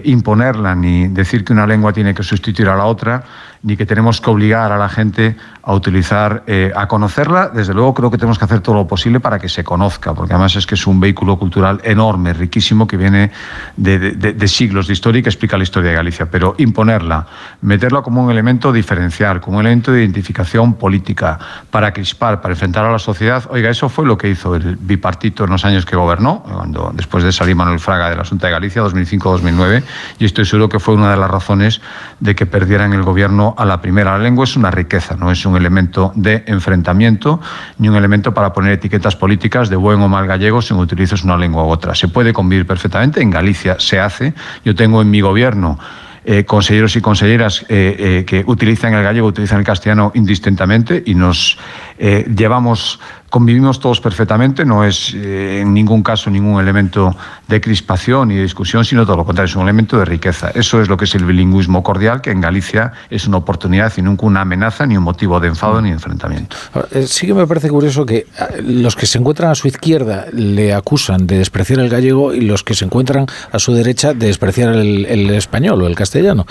imponerla 0.04 0.76
ni 0.76 1.08
decir 1.08 1.46
que 1.46 1.54
una 1.54 1.66
lengua 1.66 1.94
tiene 1.94 2.14
que 2.14 2.22
sustituir 2.22 2.68
a 2.68 2.76
la 2.76 2.84
otra 2.84 3.24
ni 3.62 3.76
que 3.76 3.86
tenemos 3.86 4.22
que 4.22 4.30
obligar 4.30 4.72
a 4.72 4.78
la 4.78 4.88
gente 4.88 5.36
a 5.64 5.74
utilizar, 5.74 6.44
eh, 6.48 6.72
a 6.76 6.88
conocerla. 6.88 7.50
Desde 7.50 7.74
luego 7.74 7.94
creo 7.94 8.10
que 8.10 8.18
tenemos 8.18 8.40
que 8.40 8.46
hacer 8.46 8.62
todo 8.62 8.76
lo 8.76 8.88
posible 8.88 9.20
para 9.20 9.38
que 9.38 9.50
se 9.50 9.64
conozca, 9.64 10.14
porque 10.14 10.34
además 10.34 10.56
es 10.56 10.66
que 10.66 10.76
es 10.76 10.88
un 10.88 11.00
vehículo 11.00 11.38
cultural 11.38 11.82
enorme, 11.84 12.34
riquísimo, 12.34 12.88
que 12.88 12.96
viene 12.96 13.32
de, 13.76 14.48
siglos 14.48 14.88
de 14.88 14.94
historia 14.94 15.20
y 15.20 15.24
que 15.24 15.30
explica 15.30 15.58
la 15.58 15.64
historia 15.64 15.92
de 15.92 15.98
Galicia. 15.98 16.32
Pero 16.32 16.56
imponerla, 16.58 17.28
meterla 17.62 18.02
como 18.02 18.24
un 18.24 18.32
elemento 18.32 18.72
diferencial, 18.72 19.42
como 19.42 19.58
un 19.58 19.66
elemento 19.66 19.92
de 19.92 20.02
identificación 20.02 20.74
política, 20.74 21.38
para 21.70 21.92
crispar, 21.92 22.42
para 22.42 22.54
enfrentar 22.54 22.86
a 22.86 22.92
la 22.92 23.00
sociedad, 23.00 23.44
oiga, 23.52 23.70
eso 23.70 23.90
fue 23.90 24.06
lo 24.06 24.18
que 24.18 24.30
hizo 24.30 24.56
el 24.56 24.78
bipartito 24.78 25.44
en 25.44 25.52
los 25.52 25.66
años 25.66 25.86
que 25.86 25.96
gobernó, 25.96 26.44
cuando 26.44 26.92
después 26.96 27.24
de 27.24 27.32
salir 27.32 27.56
Manuel 27.56 27.80
Fraga 27.80 28.10
del 28.10 28.20
asunto 28.20 28.46
de 28.46 28.54
Galicia, 28.54 28.82
2005-2009, 28.84 29.84
y 30.18 30.26
estoy 30.26 30.46
seguro 30.46 30.70
que 30.70 30.80
fue 30.80 30.96
una 30.96 31.12
de 31.12 31.18
las 31.18 31.30
razones 31.30 31.82
de 32.20 32.36
que 32.36 32.46
perdieran 32.46 32.94
el 32.94 33.04
gobierno 33.04 33.49
a 33.58 33.66
la 33.66 33.82
primera. 33.82 34.18
Lengua 34.18 34.44
es 34.44 34.56
una 34.56 34.72
riqueza, 34.72 35.16
no 35.16 35.32
es 35.32 35.46
un 35.46 35.56
elemento 35.56 36.12
de 36.16 36.44
enfrentamiento 36.48 37.40
ni 37.78 37.90
un 37.90 37.96
elemento 37.96 38.34
para 38.34 38.54
poner 38.54 38.74
etiquetas 38.74 39.16
políticas 39.16 39.70
de 39.70 39.76
buen 39.76 40.02
o 40.02 40.10
mal 40.10 40.28
gallego 40.28 40.62
si 40.62 40.74
utilizas 40.74 41.24
una 41.24 41.38
lengua 41.38 41.64
u 41.64 41.70
otra. 41.70 41.96
Se 41.96 42.08
puede 42.08 42.34
convivir 42.34 42.66
perfectamente, 42.66 43.22
en 43.22 43.30
Galicia 43.30 43.78
se 43.80 44.00
hace. 44.00 44.34
Yo 44.64 44.76
tengo 44.76 45.02
en 45.02 45.10
mi 45.10 45.22
gobierno 45.22 45.78
eh, 46.26 46.44
consejeros 46.44 46.96
y 46.98 47.02
consejeras 47.02 47.66
eh, 47.70 47.96
eh, 47.98 48.26
que 48.26 48.44
utilizan 48.46 48.94
el 48.94 49.02
gallego, 49.02 49.26
utilizan 49.26 49.60
el 49.60 49.66
castellano 49.66 50.12
indistintamente 50.14 51.02
y 51.06 51.16
nos 51.16 51.58
llevamos 51.98 53.00
convivimos 53.30 53.80
todos 53.80 54.00
perfectamente, 54.00 54.64
no 54.64 54.86
es 54.86 55.14
en 55.14 55.74
ningún 55.74 56.02
caso 56.02 56.30
ningún 56.30 56.62
elemento 56.62 57.14
de 57.50 57.60
crispación 57.60 58.32
y 58.32 58.36
de 58.36 58.44
discusión, 58.44 58.86
sino 58.86 59.06
todo 59.06 59.18
lo 59.18 59.26
contrario, 59.26 59.50
es 59.50 59.56
un 59.56 59.64
elemento 59.64 59.98
de 59.98 60.06
riqueza. 60.06 60.52
Eso 60.54 60.82
es 60.82 60.88
lo 60.88 60.98
que 60.98 61.06
es 61.06 61.16
el 61.16 61.26
bilingüismo 61.26 61.82
cordial, 61.82 62.22
que 62.22 62.30
en 62.30 62.42
Galicia 62.42 62.94
es 63.10 63.28
una 63.28 63.38
oportunidad 63.38 63.92
y 63.98 64.04
nunca 64.04 64.28
una 64.28 64.42
amenaza, 64.42 64.86
ni 64.86 64.96
un 64.96 65.04
motivo 65.04 65.40
de 65.40 65.48
enfado 65.48 65.82
ni 65.82 65.90
de 65.90 65.96
enfrentamiento. 65.96 66.56
Eh, 66.92 67.08
sí 67.08 67.26
que 67.26 67.34
me 67.34 67.48
parece 67.48 67.70
curioso 67.70 68.06
que 68.06 68.18
eh, 68.18 68.28
los 68.62 68.96
que 68.96 69.08
se 69.08 69.18
encuentran 69.18 69.50
a 69.50 69.56
su 69.56 69.68
izquierda 69.68 70.28
le 70.32 70.76
acusan 70.76 71.26
de 71.26 71.40
despreciar 71.40 71.80
el 71.80 71.90
gallego 71.90 72.34
y 72.34 72.42
los 72.42 72.64
que 72.64 72.76
se 72.76 72.86
encuentran 72.86 73.26
a 73.52 73.58
su 73.58 73.74
derecha 73.74 74.14
de 74.14 74.28
despreciar 74.28 74.74
el, 74.76 75.30
español 75.32 75.82
o 75.82 75.88
el 75.88 75.96
castellano. 75.96 76.46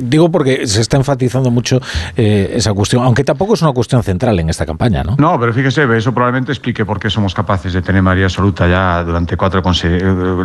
digo 0.00 0.30
porque 0.30 0.66
se 0.66 0.80
está 0.80 0.96
enfatizando 0.96 1.50
mucho 1.50 1.80
esa 2.16 2.72
cuestión, 2.72 3.04
aunque 3.04 3.24
tampoco 3.24 3.54
es 3.54 3.62
una 3.62 3.72
cuestión 3.72 4.02
central 4.02 4.38
en 4.40 4.48
esta 4.48 4.64
campaña. 4.64 5.02
¿no? 5.02 5.38
pero 5.38 5.52
fíjese, 5.52 5.86
eso 5.96 6.12
probablemente 6.12 6.52
explique 6.52 6.84
por 6.84 6.98
qué 6.98 7.10
somos 7.10 7.34
capaces 7.34 7.72
de 7.72 7.82
tener 7.82 8.02
mayoría 8.02 8.26
absoluta 8.26 8.68
ya 8.68 9.04
durante 9.10 9.36
cuatro 9.36 9.62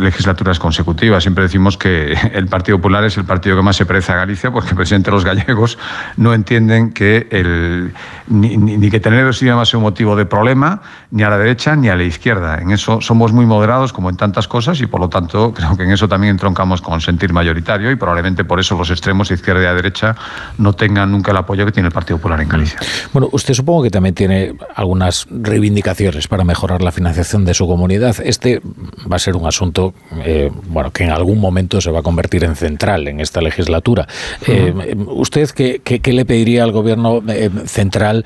legislaturas 0.00 0.58
consecutivas. 0.58 1.22
Siempre 1.22 1.44
decimos 1.44 1.76
que 1.76 2.12
el 2.32 2.48
Partido 2.48 2.78
Popular 2.78 3.04
es 3.04 3.16
el 3.16 3.24
partido 3.24 3.56
que 3.56 3.62
más 3.62 3.76
se 3.76 3.86
parece 3.86 4.12
a 4.12 4.16
Galicia 4.16 4.50
porque 4.50 4.74
presidente 4.74 5.10
los 5.10 5.24
gallegos 5.24 5.78
no 6.16 6.34
entienden 6.34 6.92
que 6.92 7.28
ni, 8.28 8.90
que 8.90 9.00
tener 9.00 9.24
dos 9.24 9.40
idiomas 9.42 9.68
sea 9.68 9.78
un 9.78 9.84
motivo 9.84 10.16
de 10.16 10.26
problema, 10.26 10.82
ni 11.10 11.22
a 11.22 11.30
la 11.30 11.38
derecha 11.38 11.76
ni 11.76 11.88
a 11.88 11.96
la 11.96 12.04
izquierda. 12.04 12.58
En 12.60 12.70
eso 12.70 13.00
somos 13.00 13.32
muy 13.32 13.46
moderados 13.46 13.92
como 13.92 14.10
en 14.10 14.16
tantas 14.16 14.48
cosas 14.48 14.80
y 14.80 14.86
por 14.86 15.00
lo 15.00 15.08
tanto 15.08 15.52
creo 15.54 15.76
que 15.76 15.84
en 15.84 15.92
eso 15.92 16.08
también 16.08 16.32
entroncamos 16.32 16.82
con 16.82 17.00
sentir 17.00 17.32
mayoritario 17.32 17.90
y 17.90 17.96
probablemente 17.96 18.44
por 18.44 18.60
eso 18.60 18.76
los 18.76 18.90
extremos 18.90 19.30
izquierda 19.30 19.72
y 19.72 19.76
derecha 19.76 20.16
no 20.58 20.72
tengan 20.72 21.10
nunca 21.12 21.30
el 21.30 21.36
apoyo 21.36 21.64
que 21.64 21.72
tiene 21.72 21.88
el 21.88 21.92
Partido 21.92 22.18
Popular 22.18 22.40
en 22.40 22.48
Galicia. 22.48 22.78
Bueno, 23.12 23.28
usted 23.32 23.54
supongo 23.54 23.84
que 23.84 23.90
también 23.90 24.14
tiene 24.14 24.54
algunas 24.74 25.26
reivindicaciones 25.30 26.28
para 26.28 26.44
mejorar 26.44 26.82
la 26.82 26.92
financiación 26.92 27.44
de 27.44 27.54
su 27.54 27.66
comunidad. 27.66 28.16
Este 28.24 28.55
va 28.60 29.16
a 29.16 29.18
ser 29.18 29.36
un 29.36 29.46
asunto 29.46 29.94
eh, 30.24 30.50
bueno, 30.68 30.90
que 30.90 31.04
en 31.04 31.10
algún 31.10 31.40
momento 31.40 31.80
se 31.80 31.90
va 31.90 32.00
a 32.00 32.02
convertir 32.02 32.44
en 32.44 32.56
central 32.56 33.08
en 33.08 33.20
esta 33.20 33.40
legislatura. 33.40 34.06
Eh, 34.46 34.94
¿Usted 35.06 35.48
qué, 35.50 36.12
le 36.12 36.24
pediría 36.24 36.64
al 36.64 36.72
gobierno 36.72 37.22
eh, 37.28 37.50
central? 37.66 38.24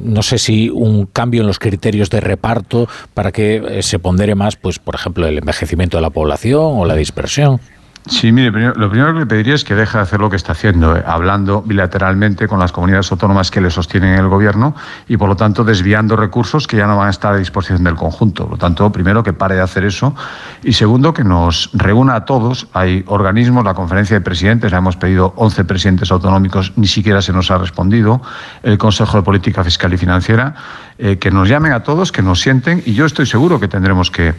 no 0.00 0.22
sé 0.22 0.38
si 0.38 0.68
un 0.68 1.06
cambio 1.06 1.40
en 1.40 1.46
los 1.46 1.58
criterios 1.58 2.10
de 2.10 2.20
reparto 2.20 2.88
para 3.14 3.32
que 3.32 3.80
se 3.82 3.98
pondere 3.98 4.34
más, 4.34 4.56
pues, 4.56 4.78
por 4.78 4.94
ejemplo, 4.94 5.26
el 5.26 5.38
envejecimiento 5.38 5.96
de 5.96 6.02
la 6.02 6.10
población 6.10 6.78
o 6.78 6.84
la 6.84 6.94
dispersión. 6.94 7.60
Sí, 8.06 8.32
mire, 8.32 8.50
lo 8.50 8.88
primero 8.90 9.12
que 9.12 9.20
le 9.20 9.26
pediría 9.26 9.54
es 9.54 9.62
que 9.62 9.74
deje 9.74 9.98
de 9.98 10.02
hacer 10.02 10.20
lo 10.20 10.30
que 10.30 10.36
está 10.36 10.52
haciendo, 10.52 10.96
eh, 10.96 11.04
hablando 11.06 11.60
bilateralmente 11.60 12.48
con 12.48 12.58
las 12.58 12.72
comunidades 12.72 13.12
autónomas 13.12 13.50
que 13.50 13.60
le 13.60 13.70
sostienen 13.70 14.14
el 14.14 14.26
gobierno 14.26 14.74
y, 15.06 15.18
por 15.18 15.28
lo 15.28 15.36
tanto, 15.36 15.64
desviando 15.64 16.16
recursos 16.16 16.66
que 16.66 16.78
ya 16.78 16.86
no 16.86 16.96
van 16.96 17.08
a 17.08 17.10
estar 17.10 17.34
a 17.34 17.36
disposición 17.36 17.84
del 17.84 17.96
conjunto. 17.96 18.44
Por 18.44 18.52
lo 18.52 18.58
tanto, 18.58 18.90
primero, 18.90 19.22
que 19.22 19.34
pare 19.34 19.54
de 19.54 19.60
hacer 19.60 19.84
eso 19.84 20.14
y, 20.62 20.72
segundo, 20.72 21.12
que 21.12 21.24
nos 21.24 21.70
reúna 21.74 22.14
a 22.14 22.24
todos. 22.24 22.68
Hay 22.72 23.04
organismos, 23.06 23.64
la 23.64 23.74
conferencia 23.74 24.16
de 24.16 24.22
presidentes, 24.22 24.72
la 24.72 24.78
hemos 24.78 24.96
pedido 24.96 25.34
11 25.36 25.64
presidentes 25.64 26.10
autonómicos, 26.10 26.72
ni 26.76 26.86
siquiera 26.86 27.20
se 27.20 27.34
nos 27.34 27.50
ha 27.50 27.58
respondido, 27.58 28.22
el 28.62 28.78
Consejo 28.78 29.18
de 29.18 29.22
Política 29.22 29.62
Fiscal 29.62 29.92
y 29.92 29.98
Financiera, 29.98 30.54
eh, 31.02 31.16
que 31.16 31.30
nos 31.30 31.48
llamen 31.48 31.72
a 31.72 31.80
todos, 31.80 32.12
que 32.12 32.20
nos 32.20 32.40
sienten 32.40 32.82
y 32.84 32.92
yo 32.92 33.06
estoy 33.06 33.24
seguro 33.24 33.58
que 33.58 33.68
tendremos 33.68 34.10
que 34.10 34.34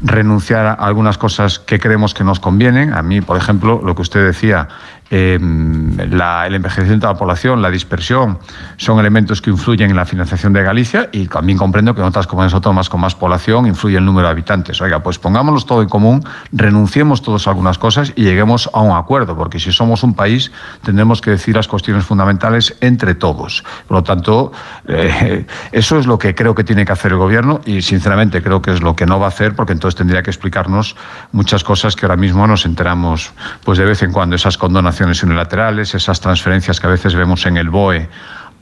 renunciar 0.00 0.64
a 0.64 0.72
algunas 0.74 1.18
cosas 1.18 1.58
que 1.58 1.80
creemos 1.80 2.14
que 2.14 2.22
nos 2.22 2.38
convienen. 2.38 2.94
A 2.94 3.02
mí, 3.02 3.20
por 3.20 3.36
ejemplo, 3.36 3.80
lo 3.84 3.96
que 3.96 4.02
usted 4.02 4.24
decía, 4.24 4.68
Em, 5.16 6.00
el 6.00 6.54
envejecimiento 6.56 7.06
de 7.06 7.12
la 7.12 7.16
población, 7.16 7.62
la 7.62 7.70
dispersión, 7.70 8.40
son 8.78 8.98
elementos 8.98 9.40
que 9.40 9.48
influyen 9.48 9.90
en 9.90 9.94
la 9.94 10.06
financiación 10.06 10.52
de 10.52 10.60
Galicia 10.64 11.08
y 11.12 11.28
también 11.28 11.56
comprendo 11.56 11.94
que 11.94 12.00
en 12.00 12.08
otras 12.08 12.26
comunidades 12.26 12.54
autónomas 12.54 12.88
con 12.88 13.00
más 13.00 13.14
población 13.14 13.68
influye 13.68 13.96
el 13.96 14.04
número 14.04 14.26
de 14.26 14.32
habitantes. 14.32 14.80
Oiga, 14.80 15.04
pues 15.04 15.20
pongámoslos 15.20 15.66
todo 15.66 15.82
en 15.82 15.88
común, 15.88 16.24
renunciemos 16.50 17.22
todos 17.22 17.46
a 17.46 17.50
algunas 17.50 17.78
cosas 17.78 18.12
y 18.16 18.24
lleguemos 18.24 18.68
a 18.72 18.80
un 18.80 18.96
acuerdo, 18.96 19.36
porque 19.36 19.60
si 19.60 19.70
somos 19.70 20.02
un 20.02 20.14
país 20.14 20.50
tendremos 20.82 21.20
que 21.20 21.30
decir 21.30 21.54
las 21.54 21.68
cuestiones 21.68 22.04
fundamentales 22.04 22.76
entre 22.80 23.14
todos. 23.14 23.62
Por 23.86 23.98
lo 23.98 24.02
tanto, 24.02 24.50
eh, 24.88 25.46
eso 25.70 25.96
es 25.96 26.08
lo 26.08 26.18
que 26.18 26.34
creo 26.34 26.56
que 26.56 26.64
tiene 26.64 26.84
que 26.84 26.90
hacer 26.90 27.12
el 27.12 27.18
Gobierno 27.18 27.60
y 27.64 27.82
sinceramente 27.82 28.42
creo 28.42 28.60
que 28.60 28.72
es 28.72 28.82
lo 28.82 28.96
que 28.96 29.06
no 29.06 29.20
va 29.20 29.26
a 29.26 29.28
hacer, 29.28 29.54
porque 29.54 29.74
entonces 29.74 29.96
tendría 29.96 30.24
que 30.24 30.30
explicarnos 30.30 30.96
muchas 31.30 31.62
cosas 31.62 31.94
que 31.94 32.04
ahora 32.04 32.16
mismo 32.16 32.44
nos 32.48 32.66
enteramos 32.66 33.32
pues 33.62 33.78
de 33.78 33.84
vez 33.84 34.02
en 34.02 34.10
cuando, 34.10 34.34
esas 34.34 34.58
condonaciones 34.58 35.03
unilaterales, 35.22 35.94
esas 35.94 36.20
transferencias 36.20 36.80
que 36.80 36.86
a 36.86 36.90
veces 36.90 37.14
vemos 37.14 37.46
en 37.46 37.56
el 37.56 37.70
BOE 37.70 38.08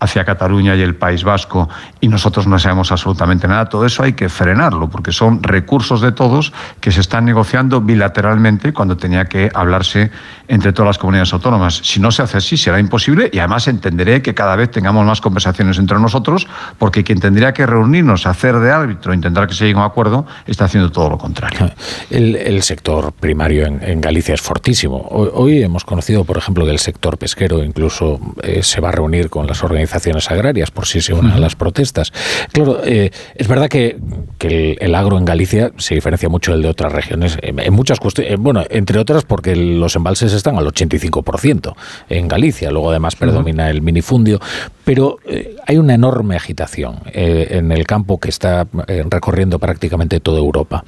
hacia 0.03 0.25
Cataluña 0.25 0.75
y 0.75 0.83
el 0.83 0.97
País 0.97 1.23
Vasco 1.23 1.69
y 2.01 2.09
nosotros 2.09 2.49
no 2.49 2.59
sabemos 2.59 2.91
absolutamente 2.91 3.47
nada, 3.47 3.69
todo 3.69 3.87
eso 3.87 4.03
hay 4.03 4.15
que 4.15 4.29
frenarlo 4.29 4.91
porque 4.91 5.13
son 5.13 5.43
recursos 5.45 6.01
de 6.01 6.11
todos 6.11 6.53
que 6.81 6.91
se 6.91 7.01
están 7.01 7.25
negociando 7.25 7.81
bilateralmente 7.81 8.73
cuando 8.73 8.97
tenía 8.97 9.27
que 9.27 9.51
hablarse 9.55 10.11
entre 10.53 10.75
todas 10.75 10.89
las 10.89 10.99
comunidades 10.99 11.33
autónomas. 11.33 11.81
Si 11.83 11.99
no 11.99 12.11
se 12.11 12.21
hace 12.21 12.37
así 12.37 12.59
será 12.59 12.79
imposible 12.79 13.31
y 13.33 13.39
además 13.39 13.69
entenderé 13.69 14.21
que 14.21 14.35
cada 14.35 14.55
vez 14.55 14.71
tengamos 14.71 15.07
más 15.07 15.23
conversaciones 15.23 15.79
entre 15.79 15.99
nosotros 15.99 16.47
porque 16.79 17.03
quien 17.03 17.21
tendría 17.21 17.55
que 17.55 17.65
reunirnos, 17.65 18.27
hacer 18.27 18.59
de 18.59 18.71
árbitro, 18.71 19.15
intentar 19.15 19.47
que 19.47 19.55
se 19.55 19.65
llegue 19.65 19.79
a 19.79 19.81
un 19.81 19.87
acuerdo, 19.87 20.27
está 20.47 20.67
haciendo 20.67 20.93
todo 20.93 21.09
lo 21.09 21.17
contrario. 21.17 21.71
El, 22.11 22.63
sector 22.63 23.13
primario 23.13 23.67
en, 23.67 24.01
Galicia 24.03 24.35
es 24.35 24.43
fortísimo. 24.43 24.99
Hoy, 25.11 25.63
hemos 25.63 25.85
conocido, 25.85 26.25
por 26.25 26.37
ejemplo, 26.37 26.67
que 26.67 26.71
el 26.71 26.79
sector 26.79 27.17
pesquero 27.17 27.65
incluso 27.65 28.21
eh, 28.43 28.63
se 28.63 28.81
va 28.81 28.91
a 28.91 28.93
reunir 28.93 29.31
con 29.31 29.47
las 29.47 29.65
organizaciones 29.65 30.31
agrarias 30.31 30.71
por 30.71 30.87
si 30.87 31.01
se 31.01 31.15
unen 31.15 31.33
a 31.33 31.39
las 31.39 31.57
protestas. 31.57 32.13
Claro, 32.53 32.83
eh, 32.85 33.11
es 33.35 33.49
verdad 33.49 33.69
que, 33.69 33.99
el, 34.39 34.95
agro 34.95 35.17
en 35.17 35.25
Galicia 35.25 35.73
se 35.79 35.95
diferencia 35.95 36.29
mucho 36.29 36.53
del 36.53 36.61
de 36.61 36.69
otras 36.69 36.93
regiones, 36.93 37.39
en, 37.41 37.73
muchas 37.73 37.99
cuestiones, 37.99 38.35
eh, 38.35 38.37
bueno, 38.39 38.63
entre 38.69 38.99
otras 38.99 39.25
porque 39.25 39.57
los 39.57 39.97
embalses 39.97 40.42
están 40.43 40.59
al 40.59 40.67
85% 40.67 41.75
en 42.09 42.29
Galicia, 42.29 42.71
luego 42.71 42.91
además 42.91 43.17
predomina 43.17 43.71
el 43.71 43.83
minifundio, 43.83 44.41
pero 44.85 45.19
eh, 45.25 45.57
hay 45.67 45.79
una 45.79 45.95
enorme 45.95 46.37
agitación 46.37 47.01
en 47.13 47.73
el 47.73 47.87
campo 47.87 48.19
que 48.19 48.29
está 48.29 48.67
recorriendo 49.09 49.59
prácticamente 49.59 50.21
toda 50.21 50.39
Europa. 50.39 50.85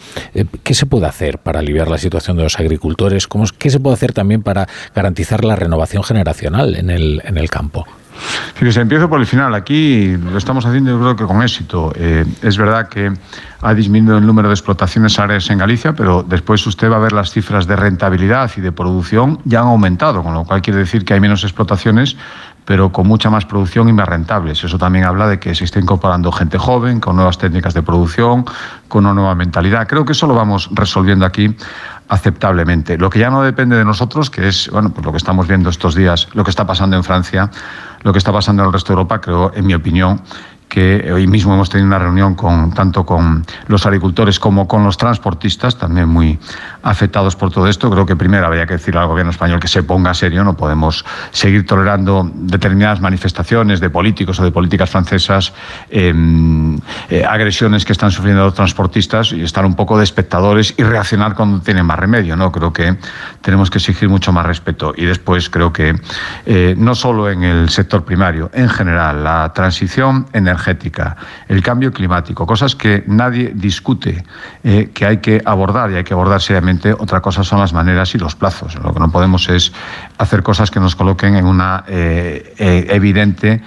¿Qué 0.62 0.74
se 0.74 0.86
puede 0.86 1.06
hacer 1.06 1.38
para 1.38 1.60
aliviar 1.60 1.88
la 1.88 1.98
situación 1.98 2.36
de 2.36 2.42
los 2.42 2.58
agricultores? 2.58 3.26
¿Cómo, 3.28 3.44
¿Qué 3.58 3.70
se 3.70 3.80
puede 3.80 3.94
hacer 3.94 4.12
también 4.12 4.42
para 4.42 4.68
garantizar 4.94 5.44
la 5.44 5.56
renovación 5.56 6.02
generacional 6.02 6.76
en 6.76 6.90
el, 6.90 7.22
en 7.24 7.38
el 7.38 7.48
campo? 7.48 7.86
Fíjese, 8.54 8.80
empiezo 8.80 9.08
por 9.08 9.20
el 9.20 9.26
final. 9.26 9.54
Aquí 9.54 10.16
lo 10.16 10.38
estamos 10.38 10.64
haciendo 10.64 10.92
yo 10.92 10.98
creo 11.00 11.16
que 11.16 11.24
con 11.24 11.42
éxito. 11.42 11.92
Eh, 11.96 12.24
es 12.42 12.56
verdad 12.56 12.88
que 12.88 13.12
ha 13.60 13.74
disminuido 13.74 14.18
el 14.18 14.26
número 14.26 14.48
de 14.48 14.54
explotaciones 14.54 15.18
áreas 15.18 15.50
en 15.50 15.58
Galicia, 15.58 15.94
pero 15.94 16.22
después 16.22 16.66
usted 16.66 16.90
va 16.90 16.96
a 16.96 17.00
ver 17.00 17.12
las 17.12 17.30
cifras 17.30 17.66
de 17.66 17.76
rentabilidad 17.76 18.50
y 18.56 18.60
de 18.60 18.72
producción 18.72 19.40
ya 19.44 19.60
han 19.60 19.66
aumentado, 19.66 20.22
con 20.22 20.34
lo 20.34 20.44
cual 20.44 20.62
quiere 20.62 20.80
decir 20.80 21.04
que 21.04 21.14
hay 21.14 21.20
menos 21.20 21.42
explotaciones, 21.44 22.16
pero 22.64 22.92
con 22.92 23.06
mucha 23.06 23.30
más 23.30 23.44
producción 23.44 23.88
y 23.88 23.92
más 23.92 24.08
rentables. 24.08 24.62
Eso 24.62 24.78
también 24.78 25.04
habla 25.04 25.28
de 25.28 25.38
que 25.38 25.54
se 25.54 25.64
está 25.64 25.80
incorporando 25.80 26.30
gente 26.32 26.58
joven, 26.58 27.00
con 27.00 27.16
nuevas 27.16 27.38
técnicas 27.38 27.74
de 27.74 27.82
producción, 27.82 28.44
con 28.88 29.04
una 29.04 29.14
nueva 29.14 29.34
mentalidad. 29.34 29.86
Creo 29.86 30.04
que 30.04 30.12
eso 30.12 30.26
lo 30.26 30.34
vamos 30.34 30.70
resolviendo 30.72 31.26
aquí 31.26 31.54
aceptablemente. 32.08 32.98
Lo 32.98 33.10
que 33.10 33.18
ya 33.18 33.30
no 33.30 33.42
depende 33.42 33.76
de 33.76 33.84
nosotros, 33.84 34.30
que 34.30 34.48
es 34.48 34.68
bueno, 34.70 34.90
pues 34.90 35.04
lo 35.04 35.12
que 35.12 35.18
estamos 35.18 35.46
viendo 35.46 35.70
estos 35.70 35.94
días, 35.94 36.28
lo 36.34 36.44
que 36.44 36.50
está 36.50 36.66
pasando 36.66 36.96
en 36.96 37.04
Francia, 37.04 37.50
lo 38.02 38.12
que 38.12 38.18
está 38.18 38.32
pasando 38.32 38.62
en 38.62 38.66
el 38.68 38.72
resto 38.72 38.92
de 38.92 38.94
Europa, 38.94 39.20
creo, 39.20 39.52
en 39.54 39.66
mi 39.66 39.74
opinión, 39.74 40.20
que 40.68 41.12
hoy 41.12 41.26
mismo 41.26 41.54
hemos 41.54 41.70
tenido 41.70 41.86
una 41.86 41.98
reunión 41.98 42.34
con, 42.34 42.72
tanto 42.72 43.06
con 43.06 43.44
los 43.68 43.86
agricultores 43.86 44.40
como 44.40 44.66
con 44.66 44.84
los 44.84 44.96
transportistas, 44.96 45.78
también 45.78 46.08
muy 46.08 46.38
afectados 46.82 47.36
por 47.36 47.50
todo 47.50 47.68
esto. 47.68 47.90
Creo 47.90 48.06
que 48.06 48.16
primero 48.16 48.46
habría 48.46 48.66
que 48.66 48.74
decir 48.74 48.96
al 48.96 49.06
gobierno 49.06 49.30
español 49.30 49.60
que 49.60 49.68
se 49.68 49.82
ponga 49.82 50.12
serio, 50.14 50.44
no 50.44 50.56
podemos 50.56 51.04
seguir 51.30 51.64
tolerando 51.66 52.30
determinadas 52.34 53.00
manifestaciones 53.00 53.80
de 53.80 53.90
políticos 53.90 54.40
o 54.40 54.44
de 54.44 54.50
políticas 54.50 54.90
francesas, 54.90 55.52
em, 55.90 56.78
eh, 57.08 57.24
agresiones 57.24 57.84
que 57.84 57.92
están 57.92 58.10
sufriendo 58.10 58.44
los 58.44 58.54
transportistas 58.54 59.32
y 59.32 59.42
estar 59.42 59.64
un 59.64 59.74
poco 59.74 59.98
de 59.98 60.04
espectadores 60.04 60.74
y 60.76 60.82
reaccionar 60.82 61.34
cuando 61.34 61.60
tienen 61.60 61.86
más 61.86 61.98
remedio. 61.98 62.36
¿no? 62.36 62.50
Creo 62.52 62.72
que 62.72 62.96
tenemos 63.40 63.70
que 63.70 63.78
exigir 63.78 64.08
mucho 64.08 64.32
más 64.32 64.44
respeto. 64.46 64.92
Y 64.96 65.04
después 65.04 65.48
creo 65.50 65.72
que 65.72 65.94
eh, 66.46 66.74
no 66.76 66.94
solo 66.94 67.30
en 67.30 67.44
el 67.44 67.70
sector 67.70 68.04
primario, 68.04 68.50
en 68.52 68.68
general, 68.68 69.24
la 69.24 69.52
transición 69.54 70.26
energética, 70.32 70.53
energética, 70.54 71.16
el 71.48 71.62
cambio 71.62 71.92
climático, 71.92 72.46
cosas 72.46 72.76
que 72.76 73.02
nadie 73.06 73.52
discute, 73.54 74.24
eh, 74.62 74.90
que 74.94 75.04
hay 75.04 75.18
que 75.18 75.42
abordar 75.44 75.90
y 75.90 75.96
hay 75.96 76.04
que 76.04 76.14
abordar 76.14 76.40
seriamente. 76.40 76.92
Otra 76.92 77.20
cosa 77.20 77.42
son 77.42 77.58
las 77.58 77.72
maneras 77.72 78.14
y 78.14 78.18
los 78.18 78.34
plazos. 78.34 78.76
Lo 78.76 78.94
que 78.94 79.00
no 79.00 79.10
podemos 79.10 79.48
es 79.48 79.72
hacer 80.18 80.42
cosas 80.42 80.70
que 80.70 80.80
nos 80.80 80.94
coloquen 80.94 81.36
en 81.36 81.46
una 81.46 81.84
eh, 81.88 82.54
eh, 82.58 82.86
evidente 82.90 83.62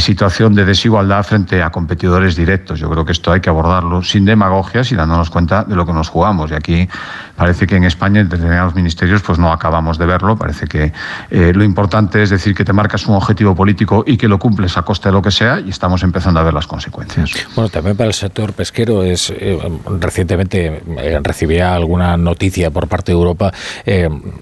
situación 0.00 0.54
de 0.54 0.66
desigualdad 0.66 1.22
frente 1.22 1.62
a 1.62 1.70
competidores 1.70 2.36
directos. 2.36 2.78
Yo 2.78 2.90
creo 2.90 3.06
que 3.06 3.12
esto 3.12 3.32
hay 3.32 3.40
que 3.40 3.48
abordarlo 3.48 4.02
sin 4.02 4.26
demagogias 4.26 4.92
y 4.92 4.96
dándonos 4.96 5.30
cuenta 5.30 5.64
de 5.64 5.76
lo 5.76 5.86
que 5.86 5.94
nos 5.94 6.10
jugamos. 6.10 6.50
Y 6.50 6.54
aquí 6.54 6.88
parece 7.38 7.68
que 7.68 7.76
en 7.76 7.84
España 7.84 8.20
en 8.20 8.28
determinados 8.28 8.74
ministerios 8.74 9.22
pues 9.22 9.38
no 9.38 9.52
acabamos 9.52 9.96
de 9.96 10.06
verlo. 10.06 10.36
Parece 10.36 10.66
que 10.66 10.92
eh, 11.30 11.52
lo 11.54 11.62
importante 11.62 12.20
es 12.20 12.30
decir 12.30 12.52
que 12.52 12.64
te 12.64 12.72
marcas 12.72 13.06
un 13.06 13.14
objetivo 13.14 13.54
político 13.54 14.02
y 14.04 14.16
que 14.16 14.26
lo 14.26 14.40
cumples 14.40 14.76
a 14.76 14.82
costa 14.82 15.08
de 15.08 15.12
lo 15.12 15.22
que 15.22 15.30
sea 15.30 15.60
y 15.60 15.70
estamos 15.70 16.02
empezando 16.02 16.40
a 16.40 16.42
ver 16.42 16.52
las 16.52 16.66
consecuencias. 16.66 17.30
Bueno, 17.54 17.68
también 17.70 17.96
para 17.96 18.08
el 18.08 18.14
sector 18.14 18.52
pesquero 18.52 19.04
es 19.04 19.30
eh, 19.30 19.56
recientemente 20.00 20.82
eh, 20.98 21.20
recibía 21.22 21.74
alguna 21.74 22.16
noticia 22.16 22.72
por 22.72 22.88
parte 22.88 23.12
de 23.12 23.18
Europa, 23.18 23.52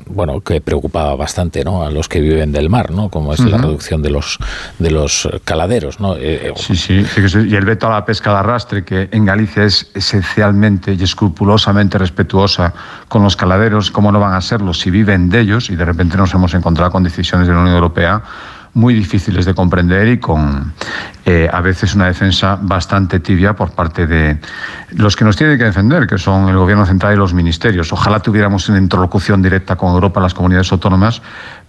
bueno, 0.06 0.40
que 0.40 0.62
preocupaba 0.62 1.14
bastante, 1.16 1.64
¿no? 1.64 1.82
A 1.82 1.90
los 1.90 2.08
que 2.08 2.20
viven 2.20 2.50
del 2.50 2.70
mar, 2.70 2.90
¿no? 2.90 3.10
Como 3.10 3.34
es 3.34 3.40
la 3.40 3.58
reducción 3.58 4.00
de 4.00 4.10
los 4.10 4.38
de 4.78 4.90
los 4.90 5.28
caladeros, 5.44 6.00
¿no? 6.00 6.14
sí, 6.56 6.76
sí, 6.76 7.04
y 7.46 7.54
el 7.54 7.64
veto 7.64 7.88
a 7.88 7.90
la 7.90 8.04
pesca 8.04 8.30
de 8.30 8.38
arrastre 8.38 8.84
que 8.84 9.08
en 9.12 9.26
Galicia 9.26 9.64
es 9.64 9.90
esencialmente 9.94 10.94
y 10.94 11.02
escrupulosamente 11.02 11.98
respetuosa 11.98 12.72
con 13.08 13.22
los 13.22 13.36
caladeros, 13.36 13.90
¿cómo 13.90 14.12
no 14.12 14.20
van 14.20 14.34
a 14.34 14.40
serlo 14.40 14.74
si 14.74 14.90
viven 14.90 15.28
de 15.28 15.40
ellos? 15.40 15.70
Y 15.70 15.76
de 15.76 15.84
repente 15.84 16.16
nos 16.16 16.32
hemos 16.34 16.54
encontrado 16.54 16.90
con 16.90 17.02
decisiones 17.02 17.46
de 17.46 17.54
la 17.54 17.60
Unión 17.60 17.74
Europea 17.74 18.22
muy 18.76 18.92
difíciles 18.92 19.46
de 19.46 19.54
comprender 19.54 20.06
y 20.06 20.18
con 20.18 20.74
eh, 21.24 21.48
a 21.50 21.62
veces 21.62 21.94
una 21.94 22.06
defensa 22.08 22.58
bastante 22.60 23.20
tibia 23.20 23.56
por 23.56 23.70
parte 23.70 24.06
de 24.06 24.38
los 24.90 25.16
que 25.16 25.24
nos 25.24 25.34
tienen 25.34 25.56
que 25.56 25.64
defender, 25.64 26.06
que 26.06 26.18
son 26.18 26.50
el 26.50 26.58
Gobierno 26.58 26.84
central 26.84 27.14
y 27.14 27.16
los 27.16 27.32
ministerios. 27.32 27.90
Ojalá 27.94 28.20
tuviéramos 28.20 28.68
una 28.68 28.76
interlocución 28.76 29.40
directa 29.40 29.76
con 29.76 29.94
Europa, 29.94 30.20
las 30.20 30.34
comunidades 30.34 30.70
autónomas, 30.72 31.22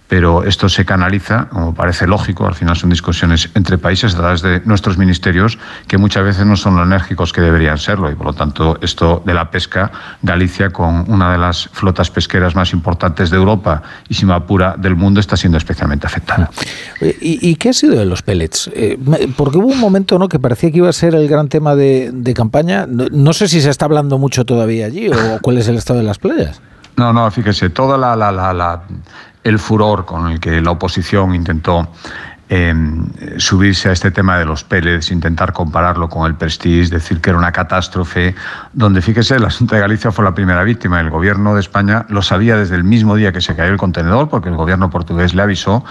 pero 0.08 0.44
esto 0.44 0.70
se 0.70 0.86
canaliza, 0.86 1.48
como 1.50 1.74
parece 1.74 2.08
lógico, 2.08 2.48
al 2.48 2.56
final 2.56 2.76
son 2.76 2.90
discusiones 2.90 3.50
entre 3.56 3.78
países 3.78 4.16
a 4.16 4.18
través 4.18 4.42
de 4.42 4.62
nuestros 4.66 4.98
ministerios 4.98 5.58
que 5.88 5.98
muchas 5.98 6.24
veces 6.24 6.46
no 6.46 6.56
son 6.56 6.76
lo 6.76 6.84
enérgicos 6.84 7.34
que 7.34 7.42
deberían 7.42 7.78
serlo 7.78 8.10
y 8.10 8.16
por 8.16 8.28
lo 8.28 8.34
tanto 8.34 8.78
esto 8.82 9.22
de 9.26 9.34
la 9.34 9.52
pesca, 9.52 9.92
Galicia 10.22 10.70
con 10.70 11.10
una 11.12 11.32
de 11.32 11.38
las 11.38 11.68
flotas 11.72 12.10
pesqueras 12.10 12.56
más 12.56 12.74
importantes 12.74 13.30
de 13.30 13.38
Europa 13.38 13.84
y 14.10 14.14
sin 14.14 14.32
apura 14.32 14.76
del 14.78 14.96
mundo 14.96 15.20
está 15.20 15.38
siendo 15.38 15.58
especialmente 15.58 16.08
afectada. 16.08 16.50
¿Y, 17.02 17.56
qué 17.56 17.70
ha 17.70 17.74
sido 17.74 17.98
de 17.98 18.06
los 18.06 18.22
pellets? 18.22 18.70
Eh, 18.74 18.98
porque 19.36 19.58
hubo 19.58 19.68
un 19.68 19.80
momento 19.80 20.18
¿no? 20.20 20.28
que 20.28 20.40
parecía 20.40 20.72
que 20.72 20.78
iba 20.78 20.90
a 20.90 20.94
ser 20.94 21.16
el 21.16 21.28
gran 21.28 21.50
tema 21.50 21.76
de, 21.76 22.34
campaña. 22.36 22.86
No, 22.88 23.34
sé 23.34 23.48
si 23.48 23.62
se 23.62 23.70
está 23.70 23.86
hablando 23.86 24.18
mucho 24.18 24.46
todavía 24.46 24.86
allí 24.86 25.10
o 25.10 25.40
cuál 25.42 25.58
es 25.58 25.68
el 25.68 25.76
estado 25.76 26.00
de 26.00 26.06
las 26.06 26.20
playas. 26.20 26.62
No, 26.98 27.14
no, 27.14 27.30
fíjese, 27.30 27.70
toda 27.70 27.98
la, 27.98 28.16
la, 28.16 28.32
la 28.32 28.82
el 29.48 29.60
furor 29.60 30.06
con 30.06 30.28
el 30.32 30.40
que 30.40 30.62
la 30.62 30.72
oposición 30.72 31.34
intentó 31.34 31.88
em, 32.50 33.06
subirse 33.38 33.90
a 33.90 33.92
este 33.92 34.12
tema 34.12 34.38
de 34.38 34.46
los 34.46 34.64
pellets, 34.64 35.12
intentar 35.12 35.52
compararlo 35.52 36.08
con 36.08 36.26
el 36.26 36.36
Prestige, 36.36 36.90
decir 36.90 37.20
que 37.20 37.32
era 37.32 37.40
una 37.40 37.52
catástrofe, 37.52 38.36
donde 38.74 39.02
fíjese, 39.02 39.38
la 39.40 39.48
Asunta 39.48 39.76
de 39.76 39.82
Galicia 39.82 40.12
fue 40.12 40.24
la 40.24 40.34
primera 40.34 40.64
víctima. 40.64 41.00
El 41.02 41.10
gobierno 41.10 41.56
de 41.56 41.60
España 41.60 42.06
lo 42.10 42.22
sabía 42.22 42.56
desde 42.56 42.76
el 42.76 42.84
mismo 42.84 43.16
día 43.16 43.34
que 43.34 43.42
se 43.42 43.56
cayó 43.56 43.72
el 43.72 43.78
contenedor, 43.78 44.30
porque 44.30 44.50
el 44.50 44.56
gobierno 44.56 44.90
portugués 44.90 45.34
le 45.34 45.42
avisó 45.42 45.84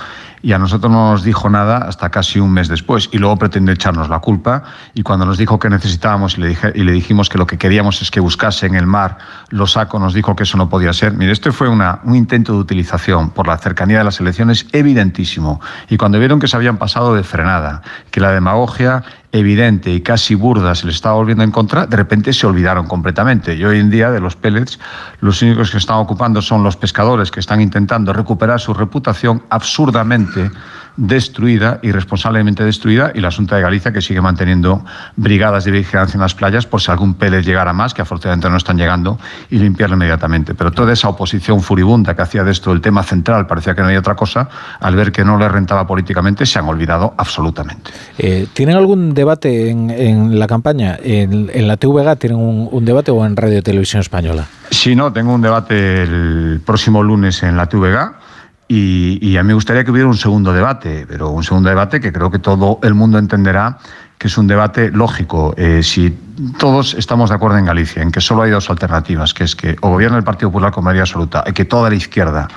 y 0.47 0.53
a 0.53 0.61
nosotros 0.61 0.93
no 0.93 1.11
nos 1.11 1.25
dijo 1.25 1.51
nada 1.51 1.79
hasta 1.79 2.09
casi 2.09 2.39
un 2.39 2.53
mes 2.53 2.69
después 2.69 3.09
y 3.11 3.19
luego 3.19 3.37
pretende 3.37 3.73
echarnos 3.73 4.09
la 4.09 4.21
culpa 4.21 4.63
y 4.95 5.03
cuando 5.03 5.27
nos 5.27 5.39
dijo 5.39 5.59
que 5.59 5.69
necesitábamos 5.69 6.39
y 6.39 6.41
le, 6.41 6.47
dije, 6.47 6.71
y 6.73 6.85
le 6.85 6.93
dijimos 6.93 7.29
que 7.29 7.37
lo 7.37 7.49
que 7.49 7.59
queríamos 7.59 8.01
es 8.01 8.13
que 8.13 8.21
buscase 8.21 8.67
en 8.67 8.77
el 8.77 8.87
mar 8.87 9.19
los 9.49 9.73
sacos, 9.73 10.01
nos 10.01 10.15
dijo 10.15 10.37
que 10.37 10.45
eso 10.45 10.57
no 10.57 10.69
podía 10.69 10.93
ser. 10.93 11.15
Mire, 11.15 11.33
esto 11.33 11.53
fue 11.53 11.69
una, 11.69 11.99
un 12.05 12.15
intento 12.15 12.53
de 12.53 12.61
utilización 12.61 13.31
por 13.31 13.49
la 13.49 13.59
cercanía 13.59 13.99
de 13.99 14.05
las 14.05 14.21
elecciones 14.21 14.69
evidentísimo 14.71 15.61
y 15.91 15.97
cuando 15.97 16.21
vieron 16.21 16.39
que 16.39 16.47
se 16.47 16.57
habían 16.57 16.77
pasado 16.77 17.17
de 17.17 17.25
frenada, 17.25 17.83
que 18.13 18.21
la 18.21 18.31
demagogia 18.31 19.03
evidente 19.33 19.93
y 19.93 20.01
casi 20.01 20.35
burda 20.35 20.75
se 20.75 20.87
le 20.87 20.93
estaba 20.93 21.17
volviendo 21.17 21.45
en 21.45 21.51
contra, 21.51 21.87
de 21.87 21.97
repente 21.97 22.33
se 22.33 22.47
olvidaron 22.47 22.87
completamente. 22.87 23.55
Y 23.55 23.65
hoy 23.65 23.79
en 23.79 23.91
día 23.91 24.11
de 24.11 24.21
los 24.21 24.37
pellets, 24.37 24.79
los 25.21 25.43
únicos 25.43 25.71
que 25.71 25.79
están 25.79 25.97
ocupando 25.97 26.41
son 26.43 26.63
los 26.63 26.77
pescadores 26.77 27.31
que 27.31 27.41
están 27.41 27.61
intentando 27.61 28.13
recuperar 28.13 28.61
su 28.61 28.75
reputación 28.75 29.43
absurdamente 29.51 30.51
destruida, 30.97 31.79
irresponsablemente 31.83 32.65
destruida, 32.65 33.13
y 33.15 33.21
la 33.21 33.29
Asunta 33.29 33.57
de 33.57 33.63
Galicia 33.63 33.93
que 33.93 34.01
sigue 34.01 34.21
manteniendo 34.21 34.85
brigadas 35.17 35.65
de 35.65 35.71
vigilancia 35.71 36.17
en 36.17 36.23
las 36.23 36.35
playas 36.35 36.67
por 36.67 36.81
si 36.81 36.91
algún 36.91 37.15
pellet 37.15 37.43
llegara 37.43 37.73
más, 37.73 37.95
que 37.95 38.03
afortunadamente 38.03 38.49
no 38.51 38.57
están 38.57 38.77
llegando, 38.77 39.19
y 39.51 39.59
limpiarlo 39.59 39.97
inmediatamente. 39.97 40.55
Pero 40.55 40.73
toda 40.73 40.93
esa 40.93 41.09
oposición 41.09 41.61
furibunda 41.61 42.15
que 42.15 42.23
hacía 42.23 42.45
de 42.45 42.53
esto 42.53 42.73
el 42.73 42.81
tema 42.81 43.03
central, 43.03 43.47
parecía 43.47 43.75
que 43.75 43.83
no 43.83 43.89
había 43.89 44.01
otra 44.01 44.15
cosa, 44.15 44.49
al 44.81 44.97
ver 44.97 45.13
que 45.13 45.25
no 45.25 45.39
le 45.39 45.49
rentaba 45.49 45.87
políticamente, 45.87 46.47
se 46.47 46.59
han 46.59 46.67
olvidado 46.67 47.15
absolutamente. 47.17 47.91
Eh, 48.19 48.47
¿Tienen 48.53 48.77
algún 48.77 49.15
debate 49.15 49.71
en, 49.71 50.39
la 50.39 50.47
campaña? 50.47 50.99
¿En, 51.03 51.67
la 51.67 51.77
TVG 51.77 52.17
tienen 52.17 52.39
un, 52.39 52.69
un 52.71 52.85
debate 52.85 53.11
o 53.11 53.25
en 53.25 53.37
Radio 53.37 53.63
Televisión 53.63 54.01
Española? 54.01 54.47
Sí, 54.71 54.95
no, 54.95 55.13
tengo 55.13 55.35
un 55.35 55.43
debate 55.43 56.03
el 56.03 56.61
próximo 56.65 57.03
lunes 57.03 57.43
en 57.43 57.57
la 57.57 57.67
TVG 57.67 58.26
y, 58.69 59.37
a 59.37 59.43
mí 59.43 59.49
me 59.49 59.55
gustaría 59.55 59.85
que 59.85 59.91
hubiera 59.91 60.09
un 60.09 60.17
segundo 60.17 60.53
debate, 60.53 61.07
pero 61.09 61.31
un 61.31 61.45
segundo 61.45 61.69
debate 61.69 62.01
que 62.01 62.13
creo 62.13 62.31
que 62.31 62.41
todo 62.41 62.81
el 62.83 62.95
mundo 62.95 63.19
entenderá 63.19 63.79
que 64.19 64.29
es 64.29 64.39
un 64.39 64.47
debate 64.47 64.91
lógico. 64.91 65.55
Eh, 65.57 65.83
si 65.83 66.11
todos 66.59 66.95
estamos 66.95 67.31
de 67.31 67.37
acuerdo 67.37 67.59
en 67.59 67.67
Galicia 67.67 68.03
en 68.03 68.11
que 68.11 68.21
solo 68.21 68.43
hay 68.43 68.51
dos 68.51 68.69
alternativas, 68.71 69.35
que 69.35 69.45
es 69.45 69.55
que 69.55 69.77
o 69.83 69.91
gobierna 69.91 70.17
el 70.17 70.25
Partido 70.25 70.51
Popular 70.51 70.73
con 70.73 70.85
mayoría 70.85 71.03
absoluta 71.03 71.45
y 71.47 71.53
que 71.53 71.65
toda 71.65 71.91
la 71.91 71.97
izquierda 71.97 72.49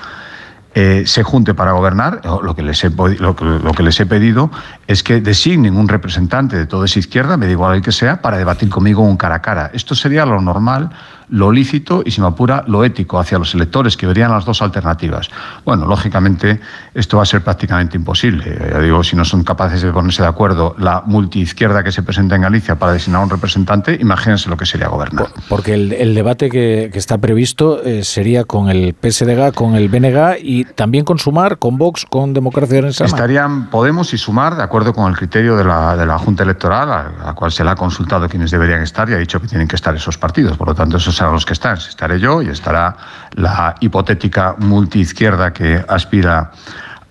eh, 0.74 1.02
se 1.04 1.22
junte 1.22 1.52
para 1.52 1.72
gobernar, 1.72 2.22
lo 2.24 2.54
que, 2.54 2.62
les 2.62 2.82
he, 2.84 2.90
lo, 2.90 3.34
que 3.34 3.82
les 3.82 3.98
he 3.98 4.06
pedido 4.06 4.50
es 4.86 5.02
que 5.02 5.20
designen 5.20 5.76
un 5.76 5.88
representante 5.88 6.56
de 6.56 6.66
toda 6.66 6.86
esa 6.86 7.00
izquierda, 7.00 7.36
me 7.36 7.46
da 7.46 7.52
igual 7.52 7.74
el 7.74 7.82
que 7.82 7.92
sea, 7.92 8.22
para 8.22 8.38
debatir 8.38 8.68
conmigo 8.68 9.02
un 9.02 9.16
cara 9.16 9.36
a 9.36 9.42
cara. 9.42 9.70
Esto 9.74 9.96
sería 9.96 10.24
lo 10.24 10.40
normal 10.40 10.90
lo 11.30 11.52
lícito 11.52 12.02
y, 12.04 12.10
si 12.10 12.20
me 12.20 12.26
apura, 12.26 12.64
lo 12.66 12.84
ético 12.84 13.18
hacia 13.18 13.38
los 13.38 13.54
electores, 13.54 13.96
que 13.96 14.06
verían 14.06 14.30
las 14.30 14.44
dos 14.44 14.62
alternativas. 14.62 15.30
Bueno, 15.64 15.86
lógicamente, 15.86 16.60
esto 16.94 17.16
va 17.16 17.22
a 17.22 17.26
ser 17.26 17.42
prácticamente 17.42 17.96
imposible. 17.96 18.58
Ya 18.72 18.80
digo, 18.80 19.02
si 19.02 19.16
no 19.16 19.24
son 19.24 19.44
capaces 19.44 19.82
de 19.82 19.92
ponerse 19.92 20.22
de 20.22 20.28
acuerdo 20.28 20.74
la 20.78 21.02
multiizquierda 21.06 21.82
que 21.82 21.92
se 21.92 22.02
presenta 22.02 22.36
en 22.36 22.42
Galicia 22.42 22.78
para 22.78 22.92
designar 22.92 23.22
un 23.22 23.30
representante, 23.30 23.96
imagínense 24.00 24.48
lo 24.48 24.56
que 24.56 24.66
sería 24.66 24.88
gobernar. 24.88 25.28
Porque 25.48 25.74
el, 25.74 26.14
debate 26.14 26.50
que, 26.50 26.90
está 26.94 27.18
previsto 27.18 27.82
eh, 27.82 28.04
sería 28.04 28.44
con 28.44 28.68
el 28.68 28.94
PSDG, 29.00 29.54
con 29.54 29.74
el 29.74 29.88
BNG 29.88 30.38
y 30.42 30.64
también 30.64 31.04
con 31.04 31.18
Sumar, 31.18 31.58
con 31.58 31.78
Vox, 31.78 32.04
con 32.04 32.34
Democracia 32.34 32.78
en 32.78 32.86
Estarían 32.86 33.70
Podemos 33.70 34.12
y 34.12 34.18
Sumar, 34.18 34.56
de 34.56 34.62
acuerdo 34.62 34.92
con 34.92 35.10
el 35.10 35.16
criterio 35.16 35.56
de 35.56 35.64
la, 35.64 35.96
de 35.96 36.06
la 36.06 36.18
Junta 36.18 36.42
Electoral, 36.42 36.90
a, 36.90 37.12
la 37.26 37.34
cual 37.34 37.52
se 37.52 37.64
le 37.64 37.70
ha 37.70 37.74
consultado 37.74 38.28
quienes 38.28 38.50
deberían 38.50 38.82
estar 38.82 39.08
y 39.08 39.14
ha 39.14 39.18
dicho 39.18 39.40
que 39.40 39.46
tienen 39.46 39.68
que 39.68 39.76
estar 39.76 39.94
esos 39.94 40.18
partidos. 40.18 40.56
Por 40.56 40.68
lo 40.68 40.74
tanto, 40.74 40.96
eso 40.96 41.12
a 41.28 41.32
los 41.32 41.44
que 41.44 41.52
están. 41.52 41.76
Estaré 41.76 42.18
yo 42.18 42.42
y 42.42 42.48
estará 42.48 42.96
la 43.32 43.74
hipotética 43.80 44.54
multiizquierda 44.58 45.52
que 45.52 45.84
aspira 45.88 46.52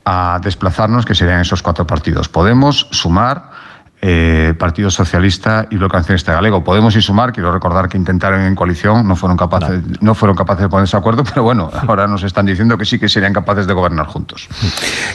a 0.06 0.40
desplazarnos, 0.42 1.06
que 1.06 1.16
serían 1.16 1.42
esos 1.42 1.62
cuatro 1.62 1.86
partidos. 1.86 2.30
Podemos 2.30 2.88
sumar 2.92 3.52
eh, 4.02 4.54
Partido 4.58 4.90
Socialista 4.90 5.68
y 5.70 5.76
Bloque 5.76 5.98
Nacionalista 5.98 6.34
Galego. 6.34 6.64
Podemos 6.64 6.96
y 6.96 7.02
sumar, 7.02 7.34
quiero 7.34 7.52
recordar 7.52 7.90
que 7.90 7.98
intentaron 7.98 8.42
en 8.42 8.56
coalición, 8.56 9.06
no 9.06 9.16
fueron 9.18 9.36
capaces, 9.38 9.82
no. 10.00 10.16
fueron 10.16 10.38
capaces 10.38 10.64
de 10.64 10.70
ponerse 10.70 10.96
de 10.96 11.00
acuerdo, 11.00 11.24
pero 11.30 11.44
bueno, 11.44 11.70
ahora 11.88 12.08
nos 12.08 12.24
están 12.24 12.46
diciendo 12.46 12.78
que 12.78 12.86
sí 12.86 12.98
que 12.98 13.10
serían 13.10 13.34
capaces 13.34 13.68
de 13.68 13.74
gobernar 13.74 14.06
juntos. 14.06 14.48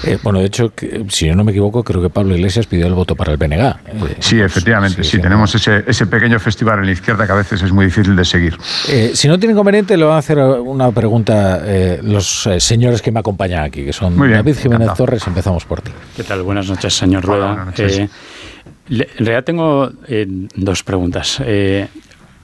Eh, 0.02 0.18
bueno, 0.22 0.40
de 0.40 0.46
hecho, 0.46 0.72
si 1.08 1.26
yo 1.26 1.34
no 1.34 1.44
me 1.44 1.52
equivoco, 1.52 1.82
creo 1.82 2.02
que 2.02 2.10
Pablo 2.10 2.34
Iglesias 2.34 2.66
pidió 2.66 2.86
el 2.86 2.92
voto 2.92 3.16
para 3.16 3.32
el 3.32 3.38
BNG. 3.38 3.54
Eh, 3.54 4.16
sí, 4.18 4.40
efectivamente, 4.40 5.02
sí, 5.02 5.18
tenemos 5.18 5.54
ese, 5.54 5.84
ese 5.86 6.06
pequeño 6.06 6.38
festival 6.38 6.80
en 6.80 6.86
la 6.86 6.92
izquierda 6.92 7.26
que 7.26 7.32
a 7.32 7.36
veces 7.36 7.62
es 7.62 7.72
muy 7.72 7.86
difícil 7.86 8.14
de 8.14 8.24
seguir. 8.26 8.58
si 9.14 9.28
no 9.28 9.38
tiene 9.38 9.52
inconveniente, 9.52 9.96
le 9.96 10.04
van 10.04 10.16
a 10.16 10.18
hacer 10.18 10.38
una 10.38 10.90
pregunta 10.90 11.62
los 12.02 12.48
señores 12.58 13.00
que 13.00 13.10
me 13.10 13.20
acompañan 13.20 13.64
aquí, 13.64 13.82
que 13.82 13.94
son 13.94 14.18
David 14.18 14.56
Jiménez 14.56 14.92
Torres, 14.94 15.26
empezamos 15.26 15.64
por 15.64 15.80
ti. 15.80 15.90
¿Qué 16.16 16.22
tal? 16.22 16.42
Buenas 16.42 16.68
noches, 16.68 16.94
señor 16.94 17.24
Rueda. 17.24 17.72
En 18.88 19.06
realidad 19.18 19.44
tengo 19.44 19.90
eh, 20.08 20.26
dos 20.56 20.82
preguntas. 20.82 21.40
Eh, 21.44 21.88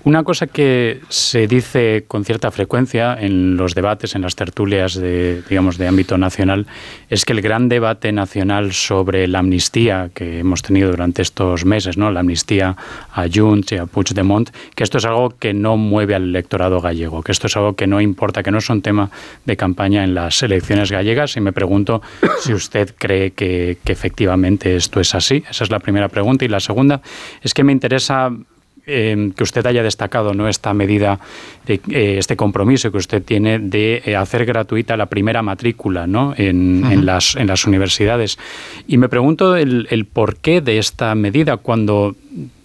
una 0.04 0.22
cosa 0.24 0.46
que 0.46 1.00
se 1.08 1.46
dice 1.46 2.04
con 2.08 2.24
cierta 2.24 2.50
frecuencia 2.50 3.16
en 3.18 3.56
los 3.56 3.74
debates, 3.74 4.14
en 4.14 4.22
las 4.22 4.34
tertulias 4.34 4.94
de, 4.94 5.42
digamos, 5.48 5.76
de 5.78 5.88
ámbito 5.88 6.16
nacional, 6.16 6.66
es 7.08 7.24
que 7.24 7.32
el 7.32 7.42
gran 7.42 7.68
debate 7.68 8.12
nacional 8.12 8.72
sobre 8.72 9.28
la 9.28 9.40
amnistía 9.40 10.10
que 10.14 10.38
hemos 10.38 10.62
tenido 10.62 10.90
durante 10.90 11.22
estos 11.22 11.64
meses, 11.64 11.96
¿no? 11.96 12.10
la 12.10 12.20
amnistía 12.20 12.76
a 13.12 13.26
Junts 13.32 13.72
y 13.72 13.76
a 13.76 13.86
Puigdemont, 13.86 14.50
que 14.74 14.84
esto 14.84 14.98
es 14.98 15.04
algo 15.04 15.30
que 15.38 15.52
no 15.52 15.76
mueve 15.76 16.14
al 16.14 16.24
electorado 16.24 16.80
gallego, 16.80 17.22
que 17.22 17.32
esto 17.32 17.46
es 17.46 17.56
algo 17.56 17.74
que 17.74 17.86
no 17.86 18.00
importa, 18.00 18.42
que 18.42 18.50
no 18.50 18.58
es 18.58 18.70
un 18.70 18.82
tema 18.82 19.10
de 19.44 19.56
campaña 19.56 20.04
en 20.04 20.14
las 20.14 20.42
elecciones 20.42 20.90
gallegas. 20.90 21.36
Y 21.36 21.40
me 21.40 21.52
pregunto 21.52 22.02
si 22.40 22.54
usted 22.54 22.94
cree 22.96 23.32
que, 23.32 23.78
que 23.84 23.92
efectivamente 23.92 24.76
esto 24.76 25.00
es 25.00 25.14
así. 25.14 25.44
Esa 25.50 25.64
es 25.64 25.70
la 25.70 25.78
primera 25.78 26.08
pregunta. 26.08 26.44
Y 26.44 26.48
la 26.48 26.60
segunda 26.60 27.02
es 27.42 27.54
que 27.54 27.64
me 27.64 27.72
interesa 27.72 28.30
Em, 28.92 29.30
que 29.30 29.44
usted 29.44 29.64
haya 29.66 29.84
destacado 29.84 30.34
¿no? 30.34 30.48
esta 30.48 30.74
medida, 30.74 31.20
de, 31.64 31.80
eh, 31.90 32.16
este 32.18 32.34
compromiso 32.34 32.90
que 32.90 32.98
usted 32.98 33.22
tiene 33.22 33.60
de 33.60 34.02
eh, 34.04 34.16
hacer 34.16 34.44
gratuita 34.44 34.96
la 34.96 35.06
primera 35.06 35.42
matrícula 35.42 36.08
¿no? 36.08 36.34
en, 36.36 37.06
las, 37.06 37.36
en 37.36 37.46
las 37.46 37.66
universidades. 37.66 38.36
Y 38.88 38.98
me 38.98 39.08
pregunto 39.08 39.54
el, 39.54 39.86
el 39.90 40.06
porqué 40.06 40.60
de 40.60 40.78
esta 40.78 41.14
medida 41.14 41.56
cuando 41.58 42.16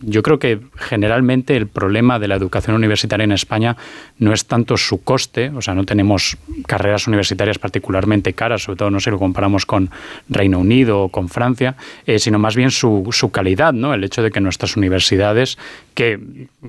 yo 0.01 0.21
creo 0.21 0.37
que 0.37 0.59
generalmente 0.75 1.55
el 1.55 1.67
problema 1.67 2.19
de 2.19 2.27
la 2.27 2.35
educación 2.35 2.75
universitaria 2.75 3.23
en 3.23 3.31
España 3.31 3.75
no 4.19 4.33
es 4.33 4.45
tanto 4.45 4.77
su 4.77 5.03
coste, 5.03 5.49
o 5.49 5.61
sea, 5.61 5.73
no 5.73 5.85
tenemos 5.85 6.37
carreras 6.67 7.07
universitarias 7.07 7.57
particularmente 7.57 8.33
caras, 8.33 8.63
sobre 8.63 8.77
todo 8.77 8.91
no 8.91 8.99
sé, 8.99 9.11
lo 9.11 9.19
comparamos 9.19 9.65
con 9.65 9.89
Reino 10.29 10.59
Unido 10.59 11.01
o 11.03 11.09
con 11.09 11.29
Francia, 11.29 11.75
eh, 12.05 12.19
sino 12.19 12.37
más 12.37 12.55
bien 12.55 12.71
su, 12.71 13.09
su, 13.11 13.31
calidad, 13.31 13.73
¿no? 13.73 13.93
El 13.93 14.03
hecho 14.03 14.21
de 14.21 14.31
que 14.31 14.39
nuestras 14.39 14.77
universidades, 14.77 15.57
que 15.93 16.19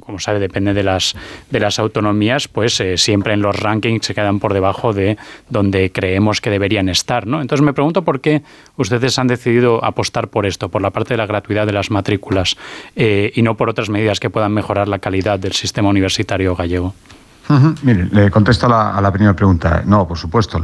como 0.01 0.19
sabe 0.19 0.39
depende 0.39 0.73
de 0.73 0.83
las, 0.83 1.15
de 1.51 1.61
las 1.61 1.79
autonomías, 1.79 2.49
pues 2.49 2.81
eh, 2.81 2.97
siempre 2.97 3.35
en 3.35 3.43
los 3.43 3.59
rankings 3.59 4.07
se 4.07 4.15
quedan 4.15 4.41
por 4.41 4.55
debajo 4.55 4.93
de 4.93 5.19
donde 5.51 5.93
creemos 5.93 6.41
que 6.41 6.51
deberían 6.51 6.89
estar, 6.89 7.27
¿no? 7.27 7.43
Entonces 7.43 7.65
me 7.65 7.75
pregunto 7.75 8.03
por 8.03 8.21
qué 8.21 8.43
ustedes 8.77 9.19
han 9.19 9.27
decidido 9.27 9.85
apostar 9.85 10.29
por 10.29 10.47
esto, 10.47 10.71
por 10.71 10.81
la 10.81 10.91
parte 10.91 11.15
de 11.15 11.19
la 11.19 11.27
gratuidad 11.27 11.67
de 11.67 11.73
las 11.73 11.91
matrículas. 11.91 12.57
Eh, 12.99 13.31
y 13.35 13.43
no 13.43 13.57
por 13.57 13.69
otras 13.69 13.91
medidas 13.91 14.21
que 14.21 14.31
puedan 14.31 14.53
mejorar 14.53 14.89
la 14.89 14.99
calidad 14.99 15.39
del 15.39 15.53
sistema 15.53 15.91
universitario 15.91 16.57
gallego. 16.57 16.95
Mire, 17.83 18.09
le 18.11 18.31
contesto 18.31 18.67
a 18.67 19.01
la, 19.01 19.13
primera 19.13 19.35
pregunta. 19.35 19.83
No, 19.85 20.09
por 20.09 20.19
supuesto. 20.19 20.61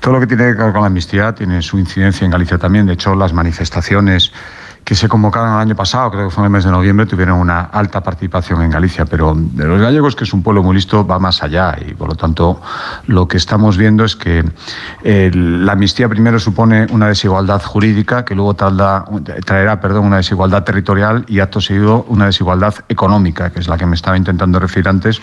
todo 0.00 0.14
lo 0.14 0.20
que 0.20 0.26
tiene 0.26 0.54
que 0.54 0.62
ver 0.62 0.72
con 0.72 0.82
la 0.82 0.88
amnistía 0.88 1.34
tiene 1.34 1.62
su 1.62 1.78
incidencia 1.78 2.24
en 2.24 2.30
Galicia 2.30 2.58
también. 2.58 2.86
De 2.86 2.92
hecho, 2.92 3.14
las 3.14 3.32
manifestaciones 3.32 4.32
que 4.84 4.94
se 4.94 5.08
convocaron 5.08 5.54
el 5.54 5.60
año 5.60 5.74
pasado, 5.74 6.10
creo 6.10 6.28
que 6.28 6.34
fue 6.34 6.42
en 6.42 6.46
el 6.46 6.50
mes 6.50 6.64
de 6.64 6.70
noviembre, 6.70 7.06
tuvieron 7.06 7.38
una 7.38 7.60
alta 7.60 8.02
participación 8.02 8.62
en 8.62 8.70
Galicia, 8.70 9.06
pero 9.06 9.34
de 9.34 9.64
los 9.64 9.80
gallegos, 9.80 10.14
que 10.14 10.24
es 10.24 10.32
un 10.32 10.42
pueblo 10.42 10.62
muy 10.62 10.74
listo, 10.74 11.06
va 11.06 11.18
más 11.18 11.42
allá 11.42 11.76
y 11.80 11.94
por 11.94 12.08
lo 12.08 12.14
tanto 12.14 12.60
lo 13.06 13.26
que 13.26 13.38
estamos 13.38 13.78
viendo 13.78 14.04
es 14.04 14.14
que 14.14 14.44
la 15.02 15.72
amnistía 15.72 16.08
primero 16.08 16.38
supone 16.38 16.86
una 16.90 17.08
desigualdad 17.08 17.62
jurídica 17.62 18.24
que 18.24 18.34
luego 18.34 18.54
traerá 18.54 19.80
perdón, 19.80 20.04
una 20.04 20.18
desigualdad 20.18 20.64
territorial 20.64 21.24
y 21.28 21.40
acto 21.40 21.60
seguido 21.60 22.04
una 22.08 22.26
desigualdad 22.26 22.74
económica, 22.88 23.50
que 23.50 23.60
es 23.60 23.68
la 23.68 23.78
que 23.78 23.86
me 23.86 23.94
estaba 23.94 24.16
intentando 24.16 24.58
referir 24.58 24.88
antes, 24.88 25.20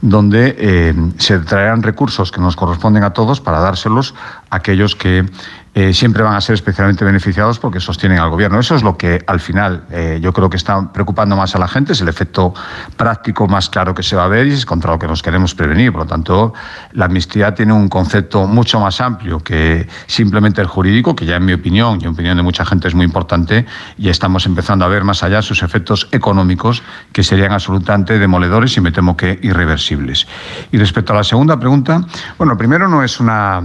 donde 0.00 0.56
eh, 0.58 0.94
se 1.18 1.38
traerán 1.40 1.82
recursos 1.82 2.32
que 2.32 2.40
nos 2.40 2.56
corresponden 2.56 3.04
a 3.04 3.10
todos 3.10 3.40
para 3.40 3.60
dárselos 3.60 4.14
a 4.50 4.56
aquellos 4.56 4.96
que 4.96 5.26
eh, 5.74 5.94
siempre 5.94 6.22
van 6.22 6.34
a 6.34 6.40
ser 6.42 6.54
especialmente 6.54 7.02
beneficiados 7.02 7.58
porque 7.58 7.80
sostienen 7.80 8.18
al 8.18 8.28
gobierno. 8.28 8.60
Eso 8.60 8.76
es 8.76 8.82
lo 8.82 8.98
que 8.98 9.24
al 9.26 9.40
final 9.40 9.84
eh, 9.90 10.18
yo 10.20 10.32
creo 10.32 10.50
que 10.50 10.58
está 10.58 10.92
preocupando 10.92 11.34
más 11.34 11.54
a 11.54 11.58
la 11.58 11.66
gente, 11.66 11.92
es 11.92 12.00
el 12.02 12.08
efecto 12.08 12.52
práctico 12.96 13.48
más 13.48 13.70
claro 13.70 13.94
que 13.94 14.02
se 14.02 14.14
va 14.14 14.24
a 14.24 14.28
ver 14.28 14.46
y 14.48 14.52
es 14.52 14.66
contra 14.66 14.92
lo 14.92 14.98
que 14.98 15.06
nos 15.06 15.22
queremos 15.22 15.54
prevenir. 15.54 15.90
Por 15.90 16.02
lo 16.02 16.06
tanto, 16.06 16.52
la 16.92 17.06
amnistía 17.06 17.54
tiene 17.54 17.72
un 17.72 17.88
concepto 17.88 18.46
mucho 18.46 18.80
más 18.80 19.00
amplio 19.00 19.40
que 19.40 19.88
simplemente 20.06 20.60
el 20.60 20.66
jurídico, 20.66 21.16
que 21.16 21.24
ya 21.24 21.36
en 21.36 21.46
mi 21.46 21.54
opinión 21.54 21.98
y 22.00 22.04
en 22.04 22.10
opinión 22.10 22.36
de 22.36 22.42
mucha 22.42 22.66
gente 22.66 22.88
es 22.88 22.94
muy 22.94 23.06
importante, 23.06 23.64
y 23.96 24.10
estamos 24.10 24.44
empezando 24.44 24.84
a 24.84 24.88
ver 24.88 25.04
más 25.04 25.22
allá 25.22 25.40
sus 25.40 25.62
efectos 25.62 26.06
económicos 26.12 26.82
que 27.12 27.22
serían 27.22 27.52
absolutamente 27.52 28.18
demoledores 28.18 28.76
y 28.76 28.82
me 28.82 28.92
temo 28.92 29.16
que 29.16 29.38
irreversibles. 29.42 30.26
Y 30.70 30.76
respecto 30.76 31.14
a 31.14 31.16
la 31.16 31.24
segunda 31.24 31.58
pregunta, 31.58 32.02
bueno, 32.36 32.58
primero 32.58 32.88
no 32.88 33.02
es 33.02 33.20
una 33.20 33.62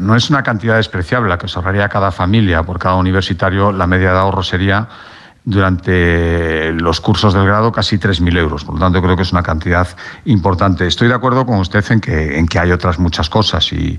no 0.00 0.16
es 0.16 0.30
una 0.30 0.42
cantidad 0.42 0.76
despreciable 0.76 1.28
la 1.28 1.38
que 1.38 1.48
se 1.48 1.58
ahorraría 1.58 1.88
cada 1.88 2.10
familia 2.10 2.62
por 2.62 2.78
cada 2.78 2.96
universitario. 2.96 3.72
La 3.72 3.86
media 3.86 4.12
de 4.12 4.18
ahorro 4.18 4.42
sería 4.42 4.88
durante 5.44 6.72
los 6.72 7.00
cursos 7.00 7.32
del 7.32 7.46
grado 7.46 7.72
casi 7.72 7.98
3.000 7.98 8.38
euros. 8.38 8.64
Por 8.64 8.74
lo 8.74 8.80
tanto, 8.80 9.02
creo 9.02 9.16
que 9.16 9.22
es 9.22 9.32
una 9.32 9.42
cantidad 9.42 9.88
importante. 10.24 10.86
Estoy 10.86 11.08
de 11.08 11.14
acuerdo 11.14 11.46
con 11.46 11.58
usted 11.58 11.84
en 11.90 12.00
que, 12.46 12.58
hay 12.58 12.72
otras 12.72 12.98
muchas 12.98 13.30
cosas 13.30 13.72
y 13.72 13.98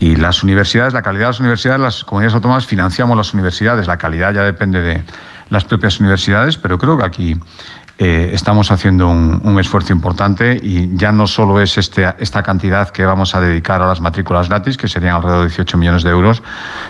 las 0.00 0.42
universidades, 0.42 0.92
la 0.92 1.02
calidad 1.02 1.26
de 1.26 1.30
las 1.30 1.40
universidades, 1.40 1.80
las 1.80 2.04
comunidades 2.04 2.34
autónomas 2.34 2.66
financiamos 2.66 3.16
las 3.16 3.34
universidades. 3.34 3.86
La 3.86 3.98
calidad 3.98 4.34
ya 4.34 4.42
depende 4.42 4.80
de 4.80 5.04
las 5.48 5.64
propias 5.64 6.00
universidades, 6.00 6.56
pero 6.56 6.78
creo 6.78 6.96
que 6.96 7.04
aquí 7.04 7.36
eh, 8.02 8.30
estamos 8.32 8.70
haciendo 8.70 9.08
un, 9.08 9.60
esfuerzo 9.60 9.92
importante 9.92 10.58
y 10.62 10.96
ya 10.96 11.12
no 11.12 11.26
solo 11.26 11.60
es 11.60 11.76
este, 11.76 12.14
esta 12.18 12.42
cantidad 12.42 12.88
que 12.88 13.04
vamos 13.04 13.34
a 13.34 13.42
dedicar 13.42 13.82
a 13.82 13.86
las 13.86 14.00
matrículas 14.00 14.48
gratis, 14.48 14.78
que 14.78 14.88
serían 14.88 15.16
alrededor 15.16 15.40
de 15.42 15.48
18 15.48 15.76
millones 15.76 16.02
de 16.02 16.08
euros, 16.08 16.42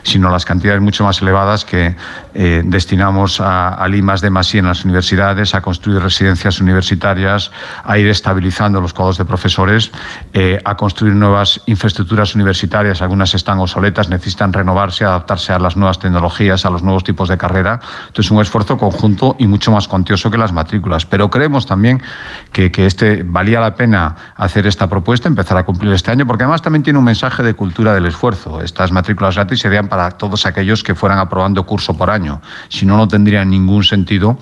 sino 0.04 0.30
las 0.30 0.44
cantidades 0.44 0.80
mucho 0.80 1.02
más 1.02 1.20
elevadas 1.20 1.64
que 1.64 1.96
eh, 2.34 2.62
destinamos 2.64 3.40
a, 3.40 3.70
a 3.70 3.88
limas 3.88 4.20
de 4.20 4.30
Masí 4.30 4.58
en 4.58 4.66
las 4.66 4.84
universidades, 4.84 5.52
a 5.56 5.60
construir 5.60 6.00
residencias 6.00 6.60
universitarias, 6.60 7.50
a 7.82 7.98
ir 7.98 8.06
estabilizando 8.06 8.80
los 8.80 8.92
cuadros 8.92 9.18
de 9.18 9.24
profesores, 9.24 9.90
eh, 10.32 10.60
a 10.64 10.76
construir 10.76 11.14
nuevas 11.14 11.60
infraestructuras 11.66 12.36
universitarias. 12.36 13.02
Algunas 13.02 13.34
están 13.34 13.58
obsoletas, 13.58 14.08
necesitan 14.08 14.52
renovarse, 14.52 15.04
adaptarse 15.04 15.52
a 15.52 15.58
las 15.58 15.76
nuevas 15.76 15.98
tecnologías, 15.98 16.64
a 16.64 16.70
los 16.70 16.84
nuevos 16.84 17.02
tipos 17.02 17.28
de 17.28 17.36
carrera. 17.36 17.80
Entonces, 18.06 18.30
un 18.30 18.40
esfuerzo 18.40 18.78
conjunto 18.78 19.34
y 19.40 19.48
mucho 19.48 19.72
más 19.72 19.88
cuantioso 19.88 20.30
que 20.30 20.38
las 20.38 20.52
matrículas. 20.52 20.99
Pero 21.06 21.30
creemos 21.30 21.66
también 21.66 22.02
que, 22.52 22.70
este 22.76 23.22
valía 23.22 23.60
la 23.60 23.74
pena 23.74 24.16
hacer 24.36 24.66
esta 24.66 24.88
propuesta, 24.88 25.28
empezar 25.28 25.56
a 25.58 25.64
cumplir 25.64 25.92
este 25.92 26.10
año, 26.10 26.26
porque 26.26 26.44
además 26.44 26.62
también 26.62 26.82
tiene 26.82 26.98
un 26.98 27.04
mensaje 27.04 27.42
de 27.42 27.54
cultura 27.54 27.94
del 27.94 28.06
esfuerzo. 28.06 28.62
Estas 28.62 28.92
matrículas 28.92 29.36
gratis 29.36 29.60
serían 29.60 29.88
para 29.88 30.10
todos 30.12 30.46
aquellos 30.46 30.82
que 30.82 30.94
fueran 30.94 31.18
aprobando 31.18 31.64
curso 31.64 31.96
por 31.96 32.10
año. 32.10 32.40
Si 32.68 32.86
no, 32.86 32.96
no 32.96 33.08
tendría 33.08 33.44
ningún 33.44 33.84
sentido 33.84 34.38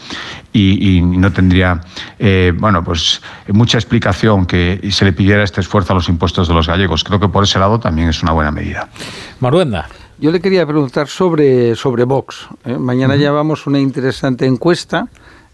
y, 0.53 1.01
no 1.03 1.33
tendría, 1.33 1.81
eh, 2.19 2.53
bueno, 2.57 2.83
pues 2.83 3.23
mucha 3.49 3.79
explicación 3.79 4.47
que 4.47 4.89
se 4.91 5.05
le 5.05 5.13
pidiera 5.13 5.43
este 5.43 5.61
esfuerzo 5.61 5.93
a 5.93 5.97
los 5.97 6.09
impuestos 6.09 6.49
de 6.49 6.55
los 6.55 6.67
gallegos. 6.67 7.05
Creo 7.05 7.21
que 7.21 7.29
por 7.29 7.45
ese 7.45 7.59
lado 7.59 7.79
también 7.79 8.09
es 8.09 8.23
una 8.23 8.33
buena 8.33 8.51
medida. 8.51 8.89
Maruenda. 9.41 9.87
Yo 10.21 10.33
le 10.33 10.41
quería 10.41 10.67
preguntar 10.67 11.07
sobre, 11.07 11.77
sobre 11.77 12.03
Vox. 12.03 12.49
¿eh? 12.65 12.77
Mañana 12.77 13.15
llevamos 13.15 13.69
una 13.69 13.79
interesante 13.79 14.47
encuesta 14.47 15.07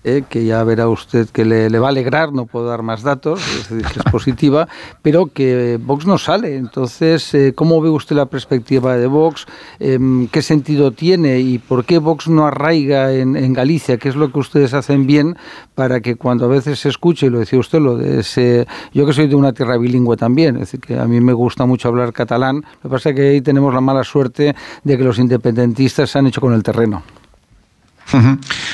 eh, 0.05 0.23
que 0.29 0.45
ya 0.45 0.63
verá 0.65 0.89
usted 0.89 1.29
que 1.31 1.47
le, 1.47 1.79
va 1.79 1.87
a 1.87 1.91
alegrar, 1.91 2.33
no 2.33 2.45
puedo 2.45 2.67
dar 2.67 2.83
más 2.83 3.03
datos, 3.03 3.41
es 3.41 3.71
decir, 3.71 3.87
que 3.87 4.01
es 4.01 4.13
positiva, 4.13 4.69
pero 5.03 5.27
que 5.27 5.79
Vox 5.83 6.07
no 6.07 6.19
sale. 6.19 6.57
Entonces, 6.57 7.33
eh, 7.35 7.55
¿cómo 7.55 7.81
ve 7.81 7.89
usted 7.89 8.15
la 8.15 8.27
perspectiva 8.27 8.97
de 8.97 9.07
Vox? 9.07 9.47
Em, 9.81 10.29
¿Qué 10.29 10.43
sentido 10.43 10.93
tiene 10.93 11.41
y 11.41 11.59
por 11.59 11.87
qué 11.87 11.99
Vox 11.99 12.29
no 12.29 12.47
arraiga 12.47 13.13
en, 13.13 13.55
Galicia? 13.55 13.97
¿Qué 13.97 14.11
es 14.11 14.17
lo 14.17 14.31
que 14.31 14.39
ustedes 14.39 14.75
hacen 14.75 15.07
bien 15.07 15.37
para 15.75 16.01
que 16.01 16.17
cuando 16.17 16.45
a 16.45 16.49
veces 16.49 16.79
se 16.81 16.91
escuche, 16.91 17.27
y 17.27 17.31
lo 17.31 17.39
decía 17.39 17.59
usted, 17.59 17.81
lo 17.81 17.97
de 17.97 18.21
ese, 18.21 18.67
yo 18.93 19.07
que 19.07 19.13
soy 19.13 19.27
de 19.27 19.37
una 19.37 19.53
tierra 19.53 19.79
bilingüe 19.79 20.17
también, 20.17 20.57
es 20.57 20.61
decir, 20.63 20.81
que 20.81 20.99
a 20.99 21.07
mí 21.07 21.21
me 21.21 21.33
gusta 21.33 21.65
mucho 21.65 21.89
hablar 21.89 22.13
catalán, 22.13 22.57
lo 22.57 22.91
que 22.91 22.95
pasa 22.95 23.11
es 23.11 23.17
que 23.17 23.29
ahí 23.31 23.41
tenemos 23.41 23.73
la 23.73 23.81
mala 23.81 24.05
suerte 24.05 24.55
de 24.83 24.99
que 24.99 25.05
los 25.05 25.19
independentistas 25.19 26.11
se 26.11 26.19
han 26.19 26.27
hecho 26.27 26.43
con 26.43 26.53
el 26.53 26.63
terreno. 26.63 27.03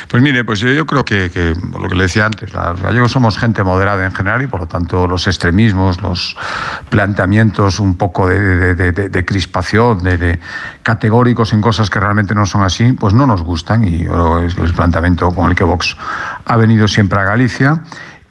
Pues 0.08 0.22
mire, 0.22 0.44
pues 0.44 0.60
yo, 0.60 0.86
creo 0.86 1.04
que, 1.04 1.54
lo 1.78 1.88
que 1.88 1.94
le 1.94 2.02
decía 2.02 2.26
antes, 2.26 2.52
los 2.52 2.80
gallegos 2.80 3.12
somos 3.12 3.38
gente 3.38 3.62
moderada 3.62 4.04
en 4.04 4.12
general 4.12 4.42
y 4.42 4.46
por 4.46 4.60
lo 4.60 4.66
tanto 4.66 5.06
los 5.06 5.26
extremismos, 5.26 6.00
los 6.02 6.36
planteamientos 6.88 7.80
un 7.80 7.96
poco 7.96 8.28
de, 8.28 9.24
crispación, 9.26 10.02
de, 10.02 10.38
categóricos 10.82 11.52
en 11.52 11.60
cosas 11.60 11.90
que 11.90 12.00
realmente 12.00 12.34
no 12.34 12.46
son 12.46 12.62
así, 12.62 12.92
pues 12.92 13.14
no 13.14 13.26
nos 13.26 13.42
gustan 13.42 13.84
y 13.86 14.06
es 14.46 14.56
el 14.58 14.74
planteamiento 14.74 15.32
con 15.34 15.50
el 15.50 15.56
que 15.56 15.64
Vox 15.64 15.96
ha 16.44 16.56
venido 16.56 16.88
siempre 16.88 17.20
a 17.20 17.24
Galicia. 17.24 17.82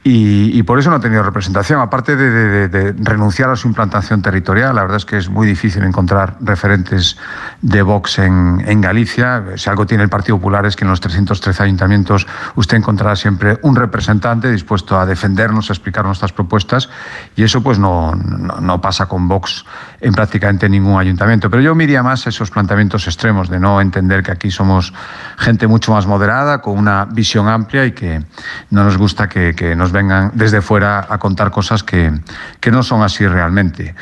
Y, 0.02 0.64
por 0.64 0.80
eso 0.80 0.90
no 0.90 0.96
ha 0.96 1.00
tenido 1.02 1.24
representación. 1.24 1.82
Aparte 1.82 2.16
de, 2.16 2.94
renunciar 3.00 3.50
a 3.50 3.58
su 3.58 3.68
implantación 3.68 4.22
territorial, 4.22 4.76
la 4.76 4.84
verdad 4.84 4.98
es 4.98 5.06
que 5.06 5.18
es 5.18 5.30
muy 5.30 5.46
difícil 5.46 5.84
encontrar 5.84 6.38
referentes 6.40 7.18
de 7.62 7.82
Vox 7.82 8.20
en, 8.20 8.80
Galicia. 8.80 9.44
Si 9.58 9.70
algo 9.70 9.86
tiene 9.86 10.04
el 10.04 10.10
Partido 10.10 10.38
Popular 10.38 10.66
es 10.66 10.78
que 10.78 10.86
en 10.86 10.92
los 10.92 11.02
313 11.02 11.64
ayuntamientos 11.64 12.26
usted 12.56 12.78
encontrará 12.78 13.18
siempre 13.18 13.60
un 13.62 13.76
representante 13.76 14.50
dispuesto 14.50 14.98
a 14.98 15.06
defendernos, 15.06 15.70
a 15.70 15.74
explicar 15.74 16.06
nuestras 16.06 16.32
propuestas. 16.32 16.90
Y 17.36 17.44
eso 17.44 17.62
pues 17.62 17.78
no, 17.78 18.16
no, 18.16 18.80
pasa 18.80 19.08
con 19.08 19.28
Vox 19.28 19.66
en 20.00 20.14
prácticamente 20.14 20.70
ningún 20.70 20.98
ayuntamiento. 20.98 21.50
Pero 21.50 21.62
yo 21.62 21.76
miraría 21.76 22.04
más 22.04 22.26
esos 22.26 22.52
planteamientos 22.52 23.06
extremos 23.06 23.50
de 23.50 23.60
no 23.60 23.82
entender 23.82 24.24
que 24.24 24.32
aquí 24.32 24.50
somos 24.50 24.94
gente 25.38 25.68
mucho 25.68 25.92
más 25.92 26.08
moderada, 26.08 26.62
con 26.62 26.78
una 26.78 27.04
visión 27.04 27.50
amplia 27.50 27.86
y 27.86 27.92
que 27.92 28.24
no 28.70 28.86
nos 28.86 28.98
gusta 28.98 29.28
que, 29.28 29.54
que 29.54 29.76
nos 29.76 29.89
vengan 29.92 30.32
desde 30.34 30.62
fuera 30.62 31.06
a 31.10 31.18
contar 31.18 31.52
cosas 31.52 31.84
que, 31.84 32.12
que 32.60 32.72
no 32.72 32.84
son 32.84 33.02
así 33.02 33.28
realmente. 33.28 33.96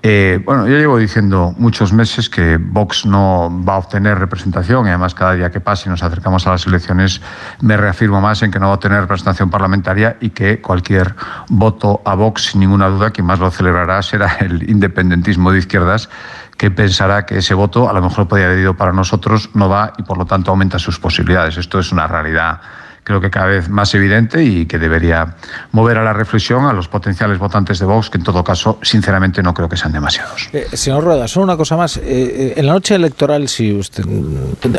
Eh, 0.00 0.40
bueno, 0.44 0.68
yo 0.68 0.76
llevo 0.76 0.96
diciendo 0.96 1.52
muchos 1.58 1.92
meses 1.92 2.30
que 2.30 2.56
Vox 2.56 3.04
no 3.04 3.50
va 3.68 3.74
a 3.74 3.78
obtener 3.78 4.16
representación 4.16 4.86
y 4.86 4.90
además 4.90 5.12
cada 5.12 5.32
día 5.32 5.50
que 5.50 5.58
pase 5.60 5.88
y 5.88 5.90
nos 5.90 6.04
acercamos 6.04 6.46
a 6.46 6.50
las 6.50 6.64
elecciones 6.68 7.20
me 7.60 7.76
reafirmo 7.76 8.20
más 8.20 8.40
en 8.42 8.52
que 8.52 8.60
no 8.60 8.66
va 8.66 8.72
a 8.72 8.74
obtener 8.76 9.00
representación 9.00 9.50
parlamentaria 9.50 10.16
y 10.20 10.30
que 10.30 10.60
cualquier 10.60 11.16
voto 11.48 12.00
a 12.04 12.14
Vox, 12.14 12.50
sin 12.50 12.60
ninguna 12.60 12.88
duda, 12.88 13.10
quien 13.10 13.26
más 13.26 13.40
lo 13.40 13.50
celebrará 13.50 14.00
será 14.02 14.36
el 14.38 14.70
independentismo 14.70 15.50
de 15.50 15.58
izquierdas 15.58 16.08
que 16.56 16.70
pensará 16.70 17.26
que 17.26 17.38
ese 17.38 17.54
voto 17.54 17.90
a 17.90 17.92
lo 17.92 18.00
mejor 18.00 18.28
podría 18.28 18.46
haber 18.46 18.60
ido 18.60 18.76
para 18.76 18.92
nosotros, 18.92 19.50
no 19.54 19.68
va 19.68 19.92
y 19.98 20.04
por 20.04 20.16
lo 20.16 20.26
tanto 20.26 20.52
aumenta 20.52 20.78
sus 20.78 20.98
posibilidades. 21.00 21.56
Esto 21.56 21.80
es 21.80 21.90
una 21.90 22.06
realidad 22.06 22.60
creo 23.08 23.22
que 23.22 23.30
cada 23.30 23.46
vez 23.46 23.70
más 23.70 23.94
evidente 23.94 24.44
y 24.44 24.66
que 24.66 24.78
debería 24.78 25.34
mover 25.72 25.96
a 25.96 26.04
la 26.04 26.12
reflexión 26.12 26.66
a 26.66 26.74
los 26.74 26.88
potenciales 26.88 27.38
votantes 27.38 27.78
de 27.78 27.86
Vox, 27.86 28.10
que 28.10 28.18
en 28.18 28.24
todo 28.24 28.44
caso, 28.44 28.78
sinceramente, 28.82 29.42
no 29.42 29.54
creo 29.54 29.66
que 29.66 29.78
sean 29.78 29.92
demasiados. 29.92 30.50
Eh, 30.52 30.66
señor 30.74 31.04
Rueda, 31.04 31.26
solo 31.26 31.44
una 31.44 31.56
cosa 31.56 31.78
más. 31.78 31.96
Eh, 31.96 32.02
eh, 32.04 32.54
en 32.58 32.66
la 32.66 32.74
noche 32.74 32.94
electoral, 32.94 33.48
si 33.48 33.72
usted 33.72 34.04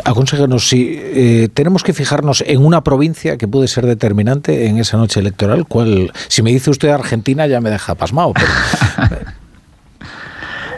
aconsejanos 0.04 0.68
si 0.68 1.50
tenemos 1.54 1.82
que 1.82 1.92
fijarnos 1.92 2.44
en 2.46 2.64
una 2.64 2.84
provincia 2.84 3.36
que 3.36 3.48
puede 3.48 3.66
ser 3.66 3.84
determinante 3.84 4.66
en 4.66 4.78
esa 4.78 4.96
noche 4.96 5.18
electoral, 5.18 5.66
¿cuál? 5.66 6.12
Si 6.28 6.42
me 6.42 6.50
dice 6.50 6.70
usted 6.70 6.90
Argentina, 6.90 7.48
ya 7.48 7.60
me 7.60 7.70
deja 7.70 7.96
pasmado. 7.96 8.32
Pero, 8.34 9.16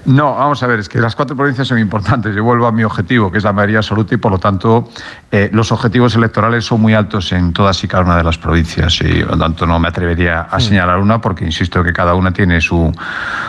No, 0.05 0.35
vamos 0.35 0.63
a 0.63 0.67
ver, 0.67 0.81
es 0.81 0.89
que 0.89 0.99
las 0.99 1.15
cuatro 1.15 1.37
provincias 1.37 1.69
son 1.69 1.79
importantes. 1.79 2.35
Yo 2.35 2.43
vuelvo 2.43 2.67
a 2.67 2.73
mi 2.73 2.83
objetivo, 2.83 3.31
que 3.31 3.39
es 3.39 3.45
la 3.45 3.53
mayoría 3.53 3.79
absoluta, 3.79 4.15
y 4.15 4.19
por 4.19 4.33
lo 4.33 4.39
tanto 4.39 4.89
eh, 5.31 5.49
los 5.53 5.71
objetivos 5.71 6.15
electorales 6.17 6.65
son 6.65 6.81
muy 6.81 6.95
altos 6.95 7.31
en 7.33 7.53
todas 7.53 7.83
y 7.85 7.89
cada 7.89 8.05
una 8.05 8.17
de 8.17 8.25
las 8.25 8.37
provincias. 8.37 9.01
Y 9.01 9.23
por 9.23 9.33
lo 9.33 9.39
tanto 9.39 9.67
no 9.67 9.79
me 9.79 9.89
atrevería 9.89 10.43
a 10.43 10.57
mm. 10.57 10.61
señalar 10.61 10.99
una, 10.99 11.21
porque 11.21 11.45
insisto 11.45 11.85
que 11.85 11.93
cada 11.93 12.15
una 12.15 12.33
tiene 12.33 12.61
su, 12.61 12.93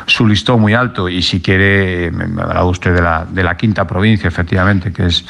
su 0.05 0.27
listón 0.27 0.61
muy 0.61 0.73
alto. 0.73 1.09
Y 1.09 1.23
si 1.23 1.41
quiere, 1.41 2.11
me 2.11 2.41
hablado 2.41 2.67
usted 2.67 2.93
de 2.93 3.01
la, 3.01 3.25
de 3.25 3.43
la 3.43 3.57
quinta 3.57 3.87
provincia, 3.87 4.27
efectivamente, 4.27 4.93
que 4.93 5.07
es 5.07 5.25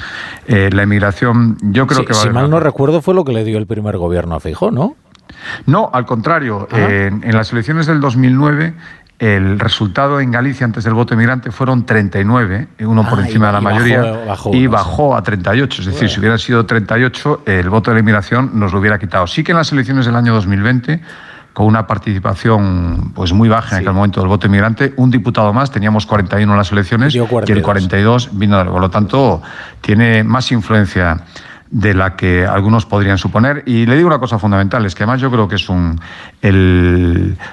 eh, 0.47 0.69
la 0.73 0.83
inmigración. 0.83 1.57
Yo 1.61 1.87
creo 1.87 2.03
que 2.05 2.13
Si 2.13 2.29
mal 2.29 2.49
no 2.49 2.59
recuerdo, 2.59 3.01
fue 3.01 3.13
lo 3.13 3.23
que 3.23 3.31
le 3.31 3.45
dio 3.45 3.57
el 3.57 3.67
primer 3.67 3.97
gobierno 3.97 4.35
a 4.35 4.39
Feijóo, 4.41 4.71
¿no? 4.71 4.97
No, 5.65 5.89
al 5.91 6.05
contrario. 6.05 6.67
en, 6.71 7.23
en 7.23 7.35
las 7.35 7.51
elecciones 7.51 7.87
del 7.87 7.99
2009 7.99 8.73
el 9.23 9.57
resultado 9.57 10.19
en 10.19 10.31
Galicia 10.31 10.65
antes 10.65 10.83
del 10.83 10.93
voto 10.93 11.13
emigrante 11.13 11.49
fueron 11.49 11.85
39, 11.85 12.67
uno 12.79 13.07
por 13.07 13.19
ah, 13.19 13.25
encima 13.25 13.47
de 13.47 13.53
la 13.53 13.61
mayoría, 13.61 14.25
y 14.51 14.67
bajó. 14.67 15.15
a 15.15 15.23
38. 15.23 15.81
Es 15.81 15.87
decir, 15.87 16.09
si 16.09 16.19
hubiera 16.19 16.37
sido 16.37 16.65
38, 16.65 17.43
el 17.45 17.69
voto 17.69 17.91
de 17.91 17.95
la 17.95 17.99
inmigración 18.01 18.51
nos 18.53 18.73
lo 18.73 18.79
hubiera 18.79 18.99
quitado. 18.99 19.25
Sí 19.27 19.43
que 19.43 19.53
en 19.53 19.59
las 19.59 19.71
elecciones 19.71 20.05
del 20.05 20.15
año 20.15 20.33
2020 20.33 21.01
con 21.53 21.67
una 21.67 21.87
participación 21.87 23.13
pues 23.13 23.31
muy 23.31 23.47
baja 23.47 23.77
en 23.77 23.83
aquel 23.83 23.93
momento 23.93 24.19
del 24.19 24.27
voto 24.27 24.47
inmigrante, 24.47 24.93
un 24.97 25.11
diputado 25.11 25.53
más, 25.53 25.71
teníamos 25.71 26.05
41 26.05 26.51
en 26.51 26.57
las 26.57 26.71
elecciones 26.71 27.15
y 27.15 27.19
el 27.19 27.61
42 27.61 28.29
vino, 28.33 28.65
por 28.65 28.81
lo 28.81 28.89
tanto 28.89 29.41
tiene 29.79 30.23
más 30.23 30.51
influencia 30.51 31.23
de 31.73 31.95
la 31.95 32.15
que 32.15 32.45
algunos 32.45 32.85
podrían 32.85 33.17
suponer. 33.17 33.63
Y 33.65 33.87
le 33.87 33.95
digo 33.95 34.07
una 34.07 34.19
cosa 34.19 34.37
fundamental, 34.37 34.85
es 34.85 34.93
que 34.93 35.03
además 35.03 35.19
yo 35.19 35.31
creo 35.31 35.47
que 35.47 35.55
es 35.55 35.67
un... 35.69 35.99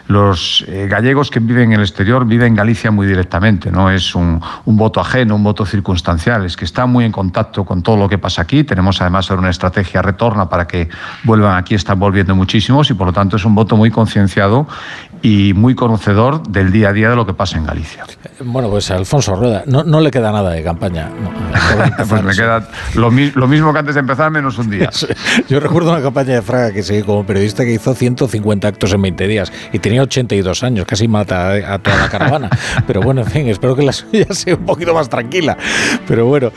Los 0.09 0.65
eh, 0.69 0.87
gallegos 0.91 1.31
que 1.31 1.41
viven 1.41 1.73
en 1.73 1.79
el 1.79 1.81
exterior 1.81 2.27
viven 2.27 2.49
en 2.49 2.55
Galicia 2.55 2.91
muy 2.91 3.07
directamente, 3.07 3.71
no 3.73 3.91
es 3.91 4.15
un, 4.15 4.41
un, 4.67 4.77
voto 4.77 5.01
ajeno, 5.01 5.37
un 5.37 5.43
voto 5.43 5.65
circunstancial, 5.65 6.45
es 6.45 6.57
que 6.57 6.67
están 6.67 6.91
muy 6.91 7.07
en 7.07 7.13
contacto 7.13 7.65
con 7.65 7.83
todo 7.83 7.97
lo 7.97 8.09
que 8.11 8.19
pasa 8.19 8.43
aquí. 8.43 8.63
Tenemos 8.63 9.01
además 9.01 9.31
una 9.31 9.49
estrategia 9.49 10.03
retorna 10.03 10.51
para 10.51 10.67
que 10.67 10.91
vuelvan 11.25 11.57
aquí, 11.57 11.75
están 11.75 11.99
volviendo 11.99 12.37
muchísimos 12.37 12.91
y 12.91 12.95
por 12.95 13.07
lo 13.07 13.13
tanto 13.15 13.37
es 13.37 13.45
un 13.47 13.55
voto 13.55 13.77
muy 13.77 13.91
concienciado 13.91 14.67
y 15.23 15.53
muy 15.55 15.75
conocedor 15.75 16.47
del 16.49 16.73
día 16.73 16.89
a 16.89 16.93
día 16.93 17.11
de 17.11 17.17
lo 17.17 17.27
que 17.27 17.35
pasa 17.35 17.59
en 17.59 17.67
Galicia. 17.67 18.05
Bueno, 18.43 18.71
pues 18.71 18.91
Alfonso 18.91 19.37
Rueda, 19.37 19.65
no, 19.67 19.85
no 19.85 20.01
le 20.01 20.11
queda 20.11 20.33
nada 20.33 20.51
de 20.51 20.63
campaña. 20.63 21.11
pues 22.09 22.23
me 22.23 22.33
queda 22.35 22.67
lo, 22.95 23.11
lo, 23.11 23.49
mismo 23.49 23.73
que 23.73 23.79
antes 23.79 23.95
de 23.95 24.01
empezar, 24.01 24.31
menos 24.31 24.59
un 24.59 24.71
día. 24.71 24.91
Yo 25.49 25.61
recuerdo 25.61 25.91
una 25.91 26.01
campaña 26.01 26.35
de 26.35 26.43
Fraga 26.43 26.73
que 26.73 26.83
seguí 26.83 27.03
como 27.03 27.25
periodista 27.25 27.65
que 27.65 27.73
hizo 27.73 27.95
150 27.95 28.67
actos 28.67 28.93
en 28.93 29.03
20 29.03 29.29
días 29.29 29.53
y 29.73 29.79
tenía 29.79 30.03
82 30.03 30.63
años, 30.63 30.87
casi 30.87 31.07
mata 31.07 31.53
a 31.53 31.79
toda 31.79 31.97
la 31.99 32.09
caravana. 32.09 32.51
Pero 32.87 33.03
bueno, 33.03 33.21
en 33.23 33.27
fin, 33.27 33.49
espero 33.49 33.77
que 33.77 33.83
la 33.83 33.93
suya 33.93 34.27
sea 34.31 34.55
un 34.55 34.65
poquito 34.65 34.95
más 34.95 35.09
tranquila. 35.09 35.57
Pero 36.09 36.27
bueno, 36.27 36.51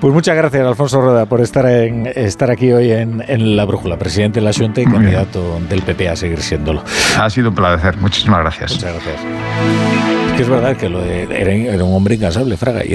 pues 0.00 0.12
muchas 0.12 0.36
gracias, 0.36 0.66
Alfonso 0.66 1.00
Rueda, 1.00 1.26
por 1.26 1.40
estar, 1.40 1.66
en, 1.66 2.06
estar 2.06 2.50
aquí 2.50 2.72
hoy 2.72 2.90
en, 2.90 3.24
en 3.28 3.56
La 3.56 3.64
Brújula, 3.64 3.96
presidente 3.96 4.40
de 4.40 4.44
la 4.44 4.52
Junta 4.52 4.80
y 4.80 4.86
candidato 4.86 5.60
del 5.68 5.82
PP 5.82 6.08
a 6.08 6.16
seguir 6.16 6.40
siéndolo. 6.40 6.82
Ha 7.16 7.30
sido 7.30 7.50
un 7.50 7.54
placer. 7.54 7.96
Muchísimas 8.08 8.40
gracias. 8.40 8.72
Muchas 8.72 8.94
gracias. 8.94 9.20
Es 10.28 10.32
que 10.32 10.42
es 10.42 10.48
verdad 10.48 10.76
que 10.78 10.88
lo 10.88 11.02
de, 11.02 11.24
era, 11.24 11.84
un 11.84 11.94
hombre 11.94 12.14
incansable, 12.14 12.56
Fraga. 12.56 12.82